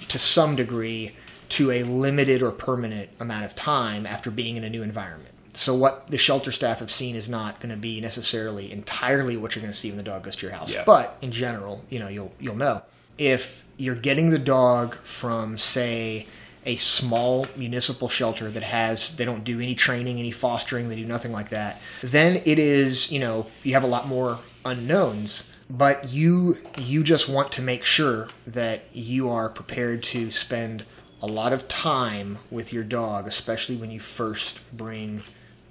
to 0.08 0.18
some 0.18 0.56
degree 0.56 1.14
to 1.50 1.70
a 1.70 1.82
limited 1.82 2.42
or 2.42 2.50
permanent 2.50 3.10
amount 3.20 3.44
of 3.44 3.54
time 3.54 4.06
after 4.06 4.30
being 4.30 4.56
in 4.56 4.64
a 4.64 4.70
new 4.70 4.82
environment. 4.82 5.28
So 5.54 5.74
what 5.74 6.06
the 6.08 6.18
shelter 6.18 6.52
staff 6.52 6.78
have 6.78 6.90
seen 6.90 7.14
is 7.14 7.28
not 7.28 7.60
going 7.60 7.70
to 7.70 7.76
be 7.76 8.00
necessarily 8.00 8.72
entirely 8.72 9.36
what 9.36 9.54
you're 9.54 9.60
going 9.60 9.72
to 9.72 9.78
see 9.78 9.90
when 9.90 9.98
the 9.98 10.02
dog 10.02 10.24
goes 10.24 10.36
to 10.36 10.46
your 10.46 10.54
house. 10.54 10.72
Yeah. 10.72 10.84
But 10.86 11.16
in 11.20 11.30
general, 11.30 11.84
you 11.90 11.98
know, 11.98 12.08
you'll 12.08 12.32
you'll 12.40 12.56
know 12.56 12.82
if 13.18 13.64
you're 13.76 13.94
getting 13.94 14.30
the 14.30 14.38
dog 14.38 14.94
from 15.04 15.58
say 15.58 16.26
a 16.64 16.76
small 16.76 17.46
municipal 17.56 18.08
shelter 18.08 18.50
that 18.50 18.62
has 18.62 19.10
they 19.16 19.24
don't 19.24 19.44
do 19.44 19.60
any 19.60 19.74
training, 19.74 20.18
any 20.18 20.30
fostering, 20.30 20.88
they 20.88 20.96
do 20.96 21.04
nothing 21.04 21.32
like 21.32 21.50
that. 21.50 21.80
Then 22.02 22.40
it 22.44 22.58
is, 22.58 23.10
you 23.10 23.18
know, 23.18 23.46
you 23.62 23.74
have 23.74 23.82
a 23.82 23.88
lot 23.88 24.08
more 24.08 24.38
unknowns 24.64 25.44
but 25.72 26.10
you 26.10 26.58
you 26.76 27.02
just 27.02 27.28
want 27.28 27.50
to 27.50 27.62
make 27.62 27.82
sure 27.82 28.28
that 28.46 28.84
you 28.92 29.30
are 29.30 29.48
prepared 29.48 30.02
to 30.02 30.30
spend 30.30 30.84
a 31.22 31.26
lot 31.26 31.52
of 31.52 31.66
time 31.66 32.38
with 32.50 32.72
your 32.72 32.84
dog 32.84 33.26
especially 33.26 33.74
when 33.76 33.90
you 33.90 33.98
first 33.98 34.60
bring 34.76 35.22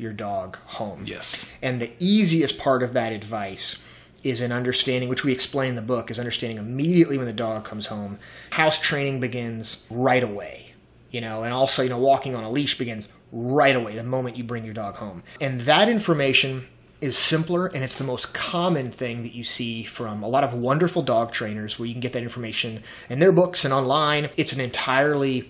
your 0.01 0.13
dog 0.13 0.57
home. 0.65 1.03
Yes. 1.05 1.45
And 1.61 1.81
the 1.81 1.91
easiest 1.99 2.57
part 2.57 2.83
of 2.83 2.93
that 2.93 3.13
advice 3.13 3.77
is 4.23 4.41
an 4.41 4.51
understanding, 4.51 5.09
which 5.09 5.23
we 5.23 5.31
explain 5.31 5.69
in 5.69 5.75
the 5.75 5.81
book, 5.81 6.11
is 6.11 6.19
understanding 6.19 6.57
immediately 6.57 7.17
when 7.17 7.25
the 7.25 7.33
dog 7.33 7.63
comes 7.65 7.87
home. 7.87 8.19
House 8.51 8.79
training 8.79 9.19
begins 9.19 9.77
right 9.89 10.23
away, 10.23 10.73
you 11.09 11.21
know, 11.21 11.43
and 11.43 11.53
also, 11.53 11.81
you 11.81 11.89
know, 11.89 11.97
walking 11.97 12.35
on 12.35 12.43
a 12.43 12.49
leash 12.49 12.77
begins 12.77 13.07
right 13.31 13.75
away 13.75 13.95
the 13.95 14.03
moment 14.03 14.37
you 14.37 14.43
bring 14.43 14.65
your 14.65 14.73
dog 14.73 14.95
home. 14.95 15.23
And 15.39 15.61
that 15.61 15.89
information 15.89 16.67
is 16.99 17.17
simpler 17.17 17.65
and 17.65 17.83
it's 17.83 17.95
the 17.95 18.03
most 18.03 18.31
common 18.31 18.91
thing 18.91 19.23
that 19.23 19.33
you 19.33 19.43
see 19.43 19.83
from 19.83 20.21
a 20.21 20.27
lot 20.27 20.43
of 20.43 20.53
wonderful 20.53 21.01
dog 21.01 21.31
trainers 21.31 21.79
where 21.79 21.87
you 21.87 21.93
can 21.95 22.01
get 22.01 22.13
that 22.13 22.21
information 22.21 22.83
in 23.09 23.17
their 23.17 23.31
books 23.31 23.65
and 23.65 23.73
online. 23.73 24.29
It's 24.37 24.53
an 24.53 24.59
entirely 24.59 25.49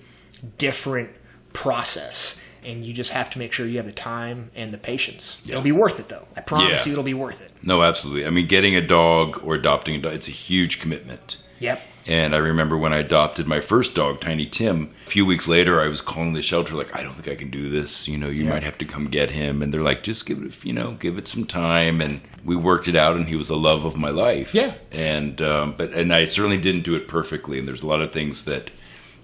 different 0.57 1.09
process 1.51 2.37
and 2.63 2.85
you 2.85 2.93
just 2.93 3.11
have 3.11 3.29
to 3.31 3.39
make 3.39 3.51
sure 3.53 3.65
you 3.65 3.77
have 3.77 3.85
the 3.85 3.91
time 3.91 4.51
and 4.55 4.73
the 4.73 4.77
patience. 4.77 5.37
Yeah. 5.43 5.51
It'll 5.53 5.61
be 5.63 5.71
worth 5.71 5.99
it, 5.99 6.07
though. 6.09 6.27
I 6.35 6.41
promise 6.41 6.81
Yeah. 6.81 6.85
you, 6.85 6.91
it'll 6.93 7.03
be 7.03 7.13
worth 7.13 7.41
it. 7.41 7.51
No, 7.63 7.83
absolutely. 7.83 8.25
I 8.25 8.29
mean, 8.29 8.47
getting 8.47 8.75
a 8.75 8.81
dog 8.85 9.41
or 9.43 9.55
adopting 9.55 9.95
a 9.95 9.99
dog, 9.99 10.13
it's 10.13 10.27
a 10.27 10.31
huge 10.31 10.79
commitment. 10.79 11.37
Yep. 11.59 11.81
And 12.07 12.33
I 12.33 12.39
remember 12.39 12.75
when 12.77 12.93
I 12.93 12.97
adopted 12.97 13.45
my 13.45 13.61
first 13.61 13.93
dog, 13.93 14.19
Tiny 14.21 14.47
Tim, 14.47 14.89
a 15.05 15.09
few 15.09 15.23
weeks 15.23 15.47
later, 15.47 15.79
I 15.79 15.87
was 15.87 16.01
calling 16.01 16.33
the 16.33 16.41
shelter, 16.41 16.73
like, 16.75 16.95
I 16.97 17.03
don't 17.03 17.13
think 17.13 17.27
I 17.27 17.39
can 17.39 17.51
do 17.51 17.69
this. 17.69 18.07
You 18.07 18.17
know, 18.17 18.27
you 18.27 18.43
Yeah. 18.43 18.49
might 18.49 18.63
have 18.63 18.79
to 18.79 18.85
come 18.85 19.05
get 19.05 19.29
him. 19.29 19.61
And 19.61 19.71
they're 19.71 19.83
like, 19.83 20.01
just 20.01 20.25
give 20.25 20.41
it, 20.41 20.57
you 20.65 20.73
know, 20.73 20.93
give 20.99 21.19
it 21.19 21.27
some 21.27 21.45
time. 21.45 22.01
And 22.01 22.21
we 22.43 22.55
worked 22.55 22.87
it 22.87 22.95
out, 22.95 23.15
and 23.15 23.27
he 23.29 23.35
was 23.35 23.49
the 23.49 23.55
love 23.55 23.85
of 23.85 23.97
my 23.97 24.09
life. 24.09 24.55
Yeah. 24.55 24.73
And, 24.91 25.39
um, 25.43 25.75
but, 25.77 25.93
and 25.93 26.11
I 26.11 26.25
certainly 26.25 26.57
didn't 26.57 26.81
do 26.83 26.95
it 26.95 27.07
perfectly. 27.07 27.59
And 27.59 27.67
there's 27.67 27.83
a 27.83 27.87
lot 27.87 28.01
of 28.01 28.11
things 28.11 28.45
that, 28.45 28.71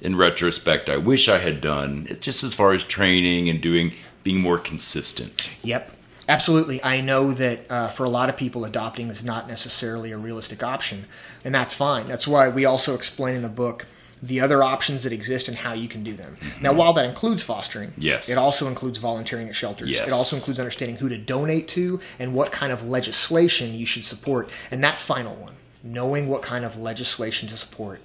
in 0.02 0.16
retrospect, 0.16 0.90
I 0.90 0.98
wish 0.98 1.28
I 1.28 1.40
had 1.40 1.62
done, 1.62 2.08
just 2.20 2.44
as 2.44 2.54
far 2.54 2.74
as 2.74 2.84
training 2.84 3.50
and 3.50 3.62
doing, 3.62 3.94
being 4.24 4.40
more 4.40 4.58
consistent. 4.58 5.50
Yep. 5.64 5.92
Absolutely. 6.30 6.84
I 6.84 7.00
know 7.00 7.32
that 7.32 7.72
uh, 7.72 7.88
for 7.88 8.04
a 8.04 8.10
lot 8.10 8.28
of 8.28 8.36
people, 8.36 8.66
adopting 8.66 9.08
is 9.10 9.24
not 9.24 9.48
necessarily 9.48 10.12
a 10.12 10.18
realistic 10.18 10.62
option, 10.62 11.06
and 11.46 11.56
that's 11.56 11.74
fine. 11.74 12.08
That's 12.08 12.28
why 12.28 12.50
we 12.50 12.66
also 12.66 12.94
explain 12.96 13.36
in 13.36 13.42
the 13.44 13.48
book 13.50 13.86
the 14.22 14.42
other 14.42 14.62
options 14.64 15.04
that 15.04 15.14
exist 15.14 15.48
and 15.48 15.56
how 15.56 15.74
you 15.74 15.88
can 15.88 16.04
do 16.04 16.14
them. 16.16 16.36
Now, 16.60 16.74
while 16.74 16.92
that 16.94 17.06
includes 17.06 17.44
fostering, 17.44 17.94
Yes. 17.98 18.30
it 18.30 18.38
also 18.38 18.68
includes 18.68 18.98
volunteering 18.98 19.48
at 19.48 19.56
shelters. 19.56 19.90
Yes. 19.90 20.08
It 20.08 20.12
also 20.14 20.36
includes 20.36 20.60
understanding 20.60 20.98
who 20.98 21.08
to 21.08 21.18
donate 21.18 21.68
to 21.70 22.00
and 22.20 22.34
what 22.34 22.52
kind 22.52 22.74
of 22.74 22.84
legislation 22.88 23.76
you 23.76 23.86
should 23.86 24.04
support. 24.04 24.50
And 24.72 24.84
that 24.84 24.98
final 25.00 25.36
one, 25.36 25.54
knowing 25.84 26.28
what 26.28 26.42
kind 26.42 26.66
of 26.66 26.78
legislation 26.78 27.48
to 27.50 27.58
support, 27.58 28.02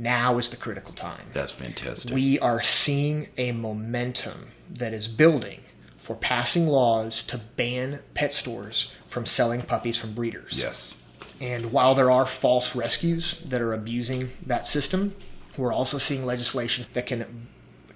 now 0.00 0.38
is 0.38 0.48
the 0.48 0.56
critical 0.56 0.94
time. 0.94 1.26
That's 1.32 1.52
fantastic. 1.52 2.12
We 2.12 2.38
are 2.40 2.62
seeing 2.62 3.28
a 3.36 3.52
momentum 3.52 4.48
that 4.70 4.92
is 4.94 5.06
building 5.08 5.60
for 5.98 6.16
passing 6.16 6.66
laws 6.66 7.22
to 7.24 7.38
ban 7.56 8.00
pet 8.14 8.32
stores 8.32 8.90
from 9.08 9.26
selling 9.26 9.60
puppies 9.62 9.96
from 9.98 10.14
breeders. 10.14 10.58
yes. 10.58 10.94
And 11.40 11.72
while 11.72 11.94
there 11.94 12.10
are 12.10 12.26
false 12.26 12.74
rescues 12.74 13.36
that 13.46 13.62
are 13.62 13.72
abusing 13.72 14.30
that 14.46 14.66
system, 14.66 15.14
we're 15.56 15.72
also 15.72 15.96
seeing 15.98 16.26
legislation 16.26 16.84
that 16.92 17.06
can 17.06 17.46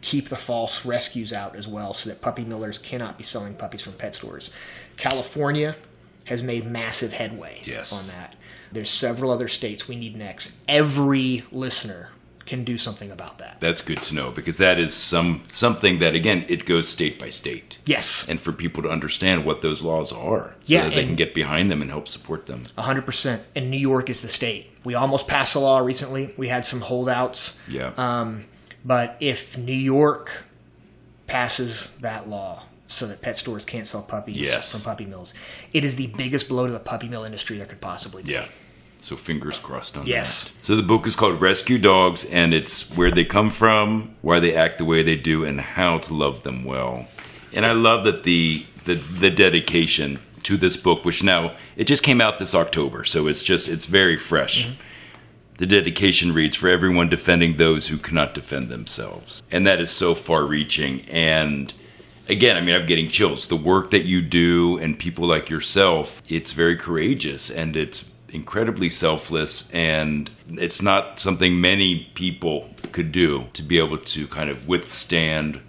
keep 0.01 0.29
the 0.31 0.37
false 0.37 0.85
rescues 0.87 1.31
out 1.33 1.55
as 1.57 1.67
well 1.69 1.93
so 1.95 2.09
that 2.11 2.21
puppy 2.23 2.43
millers 2.45 2.79
cannot 2.79 3.17
be 3.19 3.25
selling 3.25 3.55
puppies 3.55 3.83
from 3.83 3.93
pet 3.95 4.15
stores. 4.15 4.51
California 4.97 5.77
has 6.27 6.43
made 6.43 6.67
massive 6.67 7.13
headway 7.13 7.61
Yes. 7.65 7.93
on 7.93 8.07
that. 8.09 8.35
There's 8.75 8.91
several 8.91 9.31
other 9.31 9.49
states 9.49 9.89
we 9.89 9.97
need 9.97 10.17
next. 10.17 10.53
Every 10.69 11.45
listener 11.53 12.11
can 12.45 12.65
do 12.65 12.77
something 12.77 13.11
about 13.11 13.39
that. 13.39 13.59
That's 13.61 13.81
good 13.81 14.03
to 14.03 14.15
know 14.15 14.31
because 14.31 14.59
that 14.59 14.79
is 14.79 14.93
some 14.93 15.45
something 15.51 16.01
that 16.01 16.15
again 16.15 16.45
it 16.49 16.67
goes 16.67 16.89
state 16.89 17.19
by 17.19 17.31
state. 17.31 17.79
Yes. 17.87 18.27
And 18.29 18.41
for 18.41 18.53
people 18.53 18.83
to 18.83 18.91
understand 18.91 19.45
what 19.47 19.63
those 19.63 19.81
laws 19.83 20.13
are, 20.13 20.51
so 20.51 20.57
Yeah, 20.67 20.83
that 20.89 20.95
they 20.95 21.05
can 21.07 21.15
get 21.15 21.35
behind 21.35 21.71
them 21.71 21.81
and 21.81 21.91
help 21.91 22.09
support 22.09 22.47
them. 22.47 22.65
100%. 22.77 23.41
And 23.55 23.71
New 23.71 23.79
York 23.79 24.11
is 24.11 24.21
the 24.21 24.29
state. 24.29 24.71
We 24.85 24.95
almost 24.95 25.27
passed 25.29 25.55
a 25.55 25.61
law 25.61 25.79
recently. 25.79 26.35
We 26.37 26.49
had 26.49 26.67
some 26.67 26.81
holdouts. 26.83 27.57
Yeah. 27.69 27.93
Um, 27.97 28.45
but 28.85 29.17
if 29.21 29.57
New 29.57 29.73
York 29.73 30.45
passes 31.27 31.91
that 32.01 32.29
law 32.29 32.65
so 32.87 33.07
that 33.07 33.21
pet 33.23 33.37
stores 33.37 33.65
can't 33.65 33.87
sell 33.87 34.03
puppies 34.03 34.37
Yes. 34.37 34.73
from 34.73 34.81
puppy 34.83 35.07
mills, 35.07 35.33
it 35.73 35.85
is 35.85 35.97
the 35.97 36.09
biggest 36.09 36.49
blow 36.49 36.67
to 36.67 36.73
the 36.73 36.79
puppy 36.81 37.09
mill 37.09 37.25
industry 37.25 37.57
there 37.57 37.67
could 37.67 37.81
possibly 37.81 38.23
be. 38.23 38.33
yeah. 38.33 38.47
So 39.01 39.17
fingers 39.17 39.59
crossed 39.59 39.97
on 39.99 40.07
Yes. 40.07 40.45
that. 40.45 40.51
Yes. 40.55 40.65
So 40.65 40.77
the 40.77 40.83
book 40.83 41.07
is 41.07 41.15
called 41.15 41.39
Rescue 41.41 41.79
Dogs, 41.79 42.25
and 42.25 42.55
it's 42.55 42.89
where 42.91 43.11
they 43.11 43.25
come 43.25 43.51
from, 43.51 44.15
why 44.23 44.41
they 44.41 44.55
act 44.55 44.79
the 44.79 44.85
way 44.87 45.03
they 45.03 45.17
do, 45.17 45.45
and 45.45 45.61
how 45.61 45.99
to 45.99 46.15
love 46.15 46.43
them 46.43 46.65
well. 46.65 47.07
And 47.53 47.67
I 47.67 47.73
love 47.73 48.05
that 48.05 48.25
the 48.25 48.65
the, 48.87 48.95
the 48.97 49.31
dedication 49.31 50.19
to 50.43 50.57
this 50.59 50.77
book, 50.77 51.05
which 51.07 51.23
now 51.23 51.55
it 51.77 51.85
just 51.85 52.03
came 52.03 52.21
out 52.21 52.39
this 52.39 52.55
October, 52.55 53.05
so 53.05 53.27
it's 53.29 53.43
just 53.43 53.69
it's 53.69 53.87
very 53.87 54.17
fresh. 54.17 54.67
Mm-hmm. 54.67 54.75
The 55.59 55.67
dedication 55.67 56.33
reads 56.33 56.57
for 56.57 56.69
everyone 56.69 57.09
defending 57.09 57.57
those 57.59 57.87
who 57.89 57.97
cannot 57.99 58.35
defend 58.35 58.69
themselves. 58.71 59.43
And 59.51 59.67
that 59.67 59.81
is 59.81 59.91
so 59.91 60.15
far 60.15 60.45
reaching. 60.45 61.03
And 61.11 61.73
again, 62.29 62.57
I 62.57 62.61
mean, 62.61 62.75
I'm 62.75 62.87
getting 62.87 63.09
chills. 63.09 63.49
The 63.49 63.57
work 63.57 63.91
that 63.91 64.05
you 64.05 64.23
do 64.23 64.79
and 64.79 64.99
people 64.99 65.27
like 65.27 65.51
yourself, 65.51 66.23
it's 66.29 66.53
very 66.53 66.77
courageous 66.77 67.51
and 67.51 67.77
it's 67.77 68.05
incredibly 68.35 68.91
selfless, 68.91 69.71
and 69.71 70.29
it's 70.49 70.83
not 70.83 71.21
something 71.21 71.61
many 71.61 72.11
people 72.15 72.69
could 72.91 73.13
do 73.13 73.45
to 73.53 73.63
be 73.63 73.79
able 73.79 73.99
to 73.99 74.27
kind 74.27 74.51
of 74.51 74.67
withstand 74.67 75.61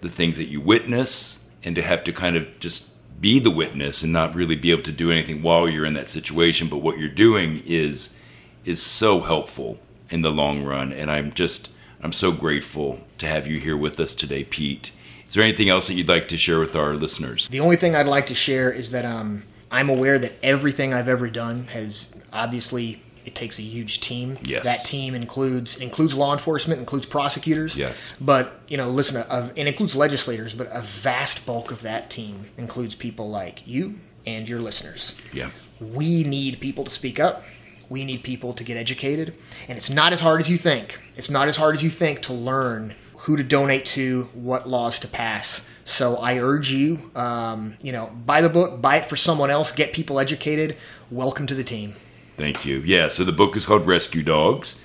the 0.00 0.08
things 0.08 0.38
that 0.38 0.46
you 0.46 0.60
witness 0.60 1.38
and 1.62 1.76
to 1.76 1.82
have 1.82 2.02
to 2.02 2.12
kind 2.12 2.36
of 2.36 2.58
just 2.58 2.90
be 3.20 3.38
the 3.38 3.50
witness 3.50 4.02
and 4.02 4.12
not 4.12 4.34
really 4.34 4.56
be 4.56 4.70
able 4.70 4.82
to 4.82 4.92
do 4.92 5.10
anything 5.10 5.42
while 5.42 5.68
you're 5.68 5.84
in 5.84 5.94
that 5.94 6.08
situation. 6.08 6.68
But 6.68 6.78
what 6.78 6.98
you're 6.98 7.08
doing 7.08 7.62
is 7.66 8.10
is 8.64 8.82
so 8.82 9.20
helpful 9.20 9.78
in 10.08 10.22
the 10.22 10.30
long 10.30 10.64
run, 10.64 10.92
and 10.92 11.10
I'm 11.10 11.32
just 11.32 11.68
I'm 12.02 12.12
so 12.12 12.32
grateful 12.32 13.00
to 13.18 13.26
have 13.26 13.46
you 13.46 13.58
here 13.58 13.76
with 13.76 14.00
us 14.00 14.14
today, 14.14 14.44
Pete. 14.44 14.92
Is 15.28 15.34
there 15.34 15.42
anything 15.42 15.68
else 15.68 15.88
that 15.88 15.94
you'd 15.94 16.08
like 16.08 16.28
to 16.28 16.36
share 16.36 16.60
with 16.60 16.76
our 16.76 16.94
listeners? 16.94 17.48
The 17.48 17.60
only 17.60 17.76
thing 17.76 17.96
I'd 17.96 18.06
like 18.06 18.26
to 18.26 18.34
share 18.34 18.70
is 18.70 18.90
that 18.92 19.04
um, 19.04 19.42
I'm 19.70 19.88
aware 19.88 20.18
that 20.18 20.32
everything 20.42 20.94
I've 20.94 21.08
ever 21.08 21.28
done 21.28 21.66
has 21.68 22.12
obviously 22.32 23.02
it 23.24 23.34
takes 23.34 23.58
a 23.58 23.62
huge 23.62 24.00
team. 24.00 24.38
Yes. 24.44 24.64
That 24.64 24.84
team 24.84 25.14
includes 25.14 25.76
includes 25.76 26.14
law 26.14 26.32
enforcement, 26.32 26.78
includes 26.78 27.06
prosecutors. 27.06 27.76
Yes. 27.76 28.16
But 28.20 28.60
you 28.68 28.76
know, 28.76 28.90
listen, 28.90 29.16
uh, 29.16 29.50
it 29.56 29.66
includes 29.66 29.96
legislators, 29.96 30.54
but 30.54 30.68
a 30.70 30.82
vast 30.82 31.46
bulk 31.46 31.70
of 31.70 31.82
that 31.82 32.10
team 32.10 32.46
includes 32.58 32.94
people 32.94 33.30
like 33.30 33.66
you 33.66 33.98
and 34.26 34.48
your 34.48 34.60
listeners. 34.60 35.14
Yeah. 35.32 35.50
We 35.80 36.22
need 36.24 36.60
people 36.60 36.84
to 36.84 36.90
speak 36.90 37.18
up. 37.18 37.42
We 37.88 38.04
need 38.04 38.22
people 38.22 38.54
to 38.54 38.64
get 38.64 38.76
educated, 38.78 39.34
and 39.68 39.76
it's 39.76 39.90
not 39.90 40.12
as 40.14 40.20
hard 40.20 40.40
as 40.40 40.48
you 40.48 40.56
think. 40.56 40.98
It's 41.16 41.28
not 41.28 41.48
as 41.48 41.56
hard 41.56 41.74
as 41.74 41.82
you 41.82 41.90
think 41.90 42.22
to 42.22 42.32
learn 42.32 42.94
who 43.24 43.36
to 43.36 43.42
donate 43.42 43.86
to, 43.86 44.24
what 44.34 44.68
laws 44.68 45.00
to 45.00 45.08
pass. 45.08 45.62
So 45.86 46.16
I 46.16 46.38
urge 46.38 46.70
you, 46.70 47.10
um, 47.14 47.74
you 47.80 47.90
know, 47.90 48.12
buy 48.26 48.42
the 48.42 48.50
book, 48.50 48.82
buy 48.82 48.98
it 48.98 49.06
for 49.06 49.16
someone 49.16 49.50
else, 49.50 49.72
get 49.72 49.94
people 49.94 50.20
educated. 50.20 50.76
Welcome 51.10 51.46
to 51.46 51.54
the 51.54 51.64
team. 51.64 51.94
Thank 52.36 52.66
you. 52.66 52.80
Yeah, 52.80 53.08
so 53.08 53.24
the 53.24 53.32
book 53.32 53.56
is 53.56 53.64
called 53.64 53.86
Rescue 53.86 54.22
Dogs 54.22 54.76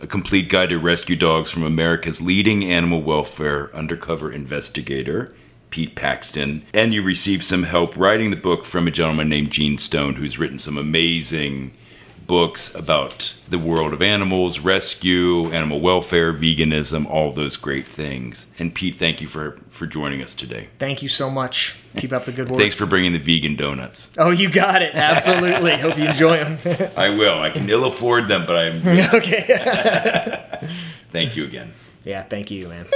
A 0.00 0.06
Complete 0.06 0.48
Guide 0.48 0.68
to 0.68 0.78
Rescue 0.78 1.16
Dogs 1.16 1.50
from 1.50 1.64
America's 1.64 2.20
Leading 2.20 2.64
Animal 2.64 3.02
Welfare 3.02 3.74
Undercover 3.74 4.30
Investigator, 4.30 5.34
Pete 5.70 5.96
Paxton. 5.96 6.64
And 6.72 6.94
you 6.94 7.02
received 7.02 7.44
some 7.44 7.64
help 7.64 7.96
writing 7.96 8.30
the 8.30 8.36
book 8.36 8.64
from 8.64 8.86
a 8.86 8.92
gentleman 8.92 9.28
named 9.28 9.50
Gene 9.50 9.78
Stone, 9.78 10.14
who's 10.14 10.38
written 10.38 10.60
some 10.60 10.78
amazing 10.78 11.72
books 12.28 12.72
about 12.74 13.34
the 13.48 13.58
world 13.58 13.92
of 13.92 14.02
animals, 14.02 14.60
rescue, 14.60 15.50
animal 15.50 15.80
welfare, 15.80 16.32
veganism, 16.32 17.10
all 17.10 17.32
those 17.32 17.56
great 17.56 17.86
things. 17.88 18.46
And 18.58 18.72
Pete, 18.72 18.96
thank 18.96 19.20
you 19.20 19.26
for 19.26 19.58
for 19.70 19.86
joining 19.86 20.22
us 20.22 20.34
today. 20.34 20.68
Thank 20.78 21.02
you 21.02 21.08
so 21.08 21.28
much. 21.28 21.74
Keep 21.96 22.12
up 22.12 22.26
the 22.26 22.32
good 22.32 22.48
work. 22.48 22.60
Thanks 22.60 22.76
for 22.76 22.86
bringing 22.86 23.12
the 23.12 23.18
vegan 23.18 23.56
donuts. 23.56 24.10
Oh, 24.18 24.30
you 24.30 24.48
got 24.48 24.82
it. 24.82 24.94
Absolutely. 24.94 25.76
Hope 25.76 25.98
you 25.98 26.04
enjoy 26.08 26.44
them. 26.44 26.92
I 26.96 27.08
will. 27.10 27.40
I 27.40 27.50
can 27.50 27.68
ill 27.68 27.86
afford 27.86 28.28
them, 28.28 28.46
but 28.46 28.56
I'm. 28.56 28.86
okay. 29.14 30.68
thank 31.12 31.34
you 31.34 31.44
again. 31.44 31.72
Yeah, 32.04 32.22
thank 32.22 32.50
you, 32.50 32.68
man. 32.68 32.86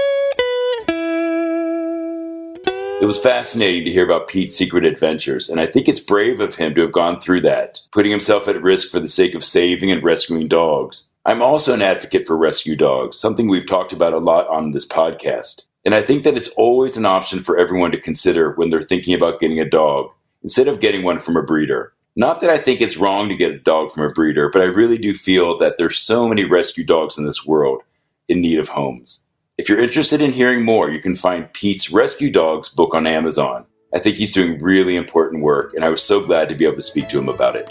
It 3.03 3.07
was 3.07 3.19
fascinating 3.19 3.85
to 3.85 3.91
hear 3.91 4.05
about 4.05 4.29
Pete's 4.29 4.55
secret 4.55 4.85
adventures, 4.85 5.49
and 5.49 5.61
I 5.61 5.67
think 5.67 5.89
it's 5.89 5.99
brave 5.99 6.39
of 6.39 6.55
him 6.55 6.73
to 6.77 6.83
have 6.83 6.93
gone 6.93 7.19
through 7.19 7.41
that, 7.41 7.81
putting 7.91 8.13
himself 8.13 8.47
at 8.47 8.63
risk 8.63 8.93
for 8.93 9.01
the 9.01 9.09
sake 9.09 9.35
of 9.35 9.45
saving 9.45 9.91
and 9.91 10.05
rescuing 10.05 10.47
dogs. 10.47 11.09
I'm 11.27 11.43
also 11.43 11.75
an 11.75 11.83
advocate 11.83 12.25
for 12.25 12.37
rescue 12.37 12.77
dogs, 12.77 13.19
something 13.19 13.49
we've 13.49 13.67
talked 13.67 13.93
about 13.93 14.13
a 14.13 14.19
lot 14.19 14.47
on 14.47 14.71
this 14.71 14.87
podcast. 14.87 15.63
And 15.85 15.97
I 15.97 16.03
think 16.03 16.23
that 16.23 16.37
it's 16.37 16.51
always 16.51 16.97
an 16.97 17.05
option 17.05 17.41
for 17.41 17.59
everyone 17.59 17.91
to 17.91 18.01
consider 18.01 18.53
when 18.53 18.71
they're 18.71 18.85
thinking 18.85 19.15
about 19.15 19.41
getting 19.41 19.59
a 19.59 19.69
dog, 19.69 20.09
instead 20.45 20.69
of 20.69 20.79
getting 20.79 21.03
one 21.03 21.19
from 21.19 21.37
a 21.37 21.43
breeder. 21.43 21.93
Not 22.15 22.41
that 22.41 22.51
I 22.51 22.59
think 22.59 22.81
it's 22.81 22.99
wrong 22.99 23.29
to 23.29 23.37
get 23.37 23.51
a 23.51 23.59
dog 23.59 23.91
from 23.91 24.05
a 24.05 24.13
breeder, 24.13 24.49
but 24.49 24.63
I 24.63 24.67
really 24.67 24.97
do 24.97 25.13
feel 25.13 25.59
that 25.59 25.77
there's 25.77 25.99
so 25.99 26.29
many 26.29 26.45
rescue 26.45 26.85
dogs 26.85 27.19
in 27.19 27.25
this 27.25 27.45
world 27.45 27.83
in 28.29 28.41
need 28.41 28.61
of 28.61 28.69
homes. 28.69 29.22
If 29.59 29.69
you're 29.69 29.81
interested 29.81 30.23
in 30.23 30.33
hearing 30.33 30.65
more, 30.65 30.91
you 30.91 30.99
can 30.99 31.15
find 31.15 31.53
Pete's 31.53 31.93
Rescue 31.93 32.31
Dogs 32.31 32.71
book 32.71 32.95
on 32.95 33.07
Amazon. 33.07 33.67
I 33.95 33.99
think 33.99 34.17
he's 34.17 34.33
doing 34.33 34.59
really 34.63 34.97
important 34.97 35.43
work, 35.43 35.75
and 35.75 35.85
I 35.85 35.91
was 35.91 36.03
so 36.03 36.25
glad 36.25 36.49
to 36.49 36.55
be 36.55 36.65
able 36.65 36.77
to 36.77 36.83
speak 36.83 37.11
to 37.11 37.19
him 37.19 37.29
about 37.29 37.57
it. 37.57 37.69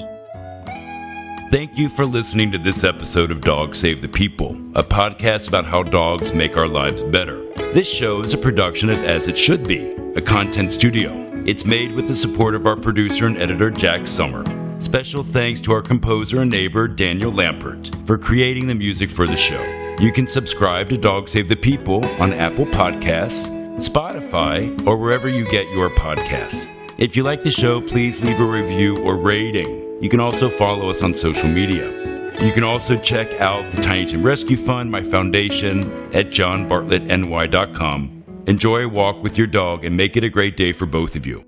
Thank 1.51 1.75
you 1.79 1.89
for 1.89 2.05
listening 2.05 2.51
to 2.51 2.59
this 2.59 2.83
episode 2.83 3.31
of 3.31 3.41
Dogs 3.41 3.79
Save 3.79 4.03
the 4.03 4.07
People, 4.07 4.51
a 4.75 4.83
podcast 4.83 5.47
about 5.47 5.65
how 5.65 5.81
dogs 5.81 6.33
make 6.33 6.55
our 6.55 6.67
lives 6.67 7.01
better. 7.01 7.43
This 7.73 7.89
show 7.89 8.19
is 8.19 8.35
a 8.35 8.37
production 8.37 8.91
of 8.91 8.99
As 8.99 9.27
It 9.27 9.35
Should 9.35 9.67
Be, 9.67 9.91
a 10.15 10.21
content 10.21 10.71
studio. 10.71 11.11
It's 11.47 11.65
made 11.65 11.93
with 11.93 12.07
the 12.07 12.15
support 12.15 12.53
of 12.53 12.67
our 12.67 12.77
producer 12.77 13.25
and 13.25 13.39
editor, 13.39 13.71
Jack 13.71 14.07
Summer. 14.07 14.43
Special 14.79 15.23
thanks 15.23 15.59
to 15.61 15.71
our 15.71 15.81
composer 15.81 16.41
and 16.41 16.51
neighbor, 16.51 16.87
Daniel 16.87 17.31
Lampert, 17.31 18.05
for 18.05 18.19
creating 18.19 18.67
the 18.67 18.75
music 18.75 19.09
for 19.09 19.25
the 19.25 19.35
show. 19.35 19.80
You 20.01 20.11
can 20.11 20.25
subscribe 20.25 20.89
to 20.89 20.97
Dog 20.97 21.29
Save 21.29 21.47
the 21.47 21.55
People 21.55 22.03
on 22.19 22.33
Apple 22.33 22.65
Podcasts, 22.65 23.47
Spotify, 23.77 24.75
or 24.87 24.97
wherever 24.97 25.29
you 25.29 25.47
get 25.47 25.69
your 25.69 25.91
podcasts. 25.91 26.67
If 26.97 27.15
you 27.15 27.21
like 27.21 27.43
the 27.43 27.51
show, 27.51 27.81
please 27.81 28.19
leave 28.19 28.39
a 28.39 28.43
review 28.43 28.97
or 29.03 29.15
rating. 29.15 30.01
You 30.01 30.09
can 30.09 30.19
also 30.19 30.49
follow 30.49 30.89
us 30.89 31.03
on 31.03 31.13
social 31.13 31.47
media. 31.47 31.91
You 32.43 32.51
can 32.51 32.63
also 32.63 32.99
check 32.99 33.39
out 33.39 33.71
the 33.75 33.83
Tiny 33.83 34.05
Tim 34.05 34.23
Rescue 34.23 34.57
Fund, 34.57 34.89
my 34.89 35.03
foundation, 35.03 35.83
at 36.15 36.31
johnbartlettny.com. 36.31 38.43
Enjoy 38.47 38.79
a 38.79 38.89
walk 38.89 39.21
with 39.21 39.37
your 39.37 39.45
dog 39.45 39.85
and 39.85 39.95
make 39.95 40.17
it 40.17 40.23
a 40.23 40.29
great 40.29 40.57
day 40.57 40.71
for 40.71 40.87
both 40.87 41.15
of 41.15 41.27
you. 41.27 41.45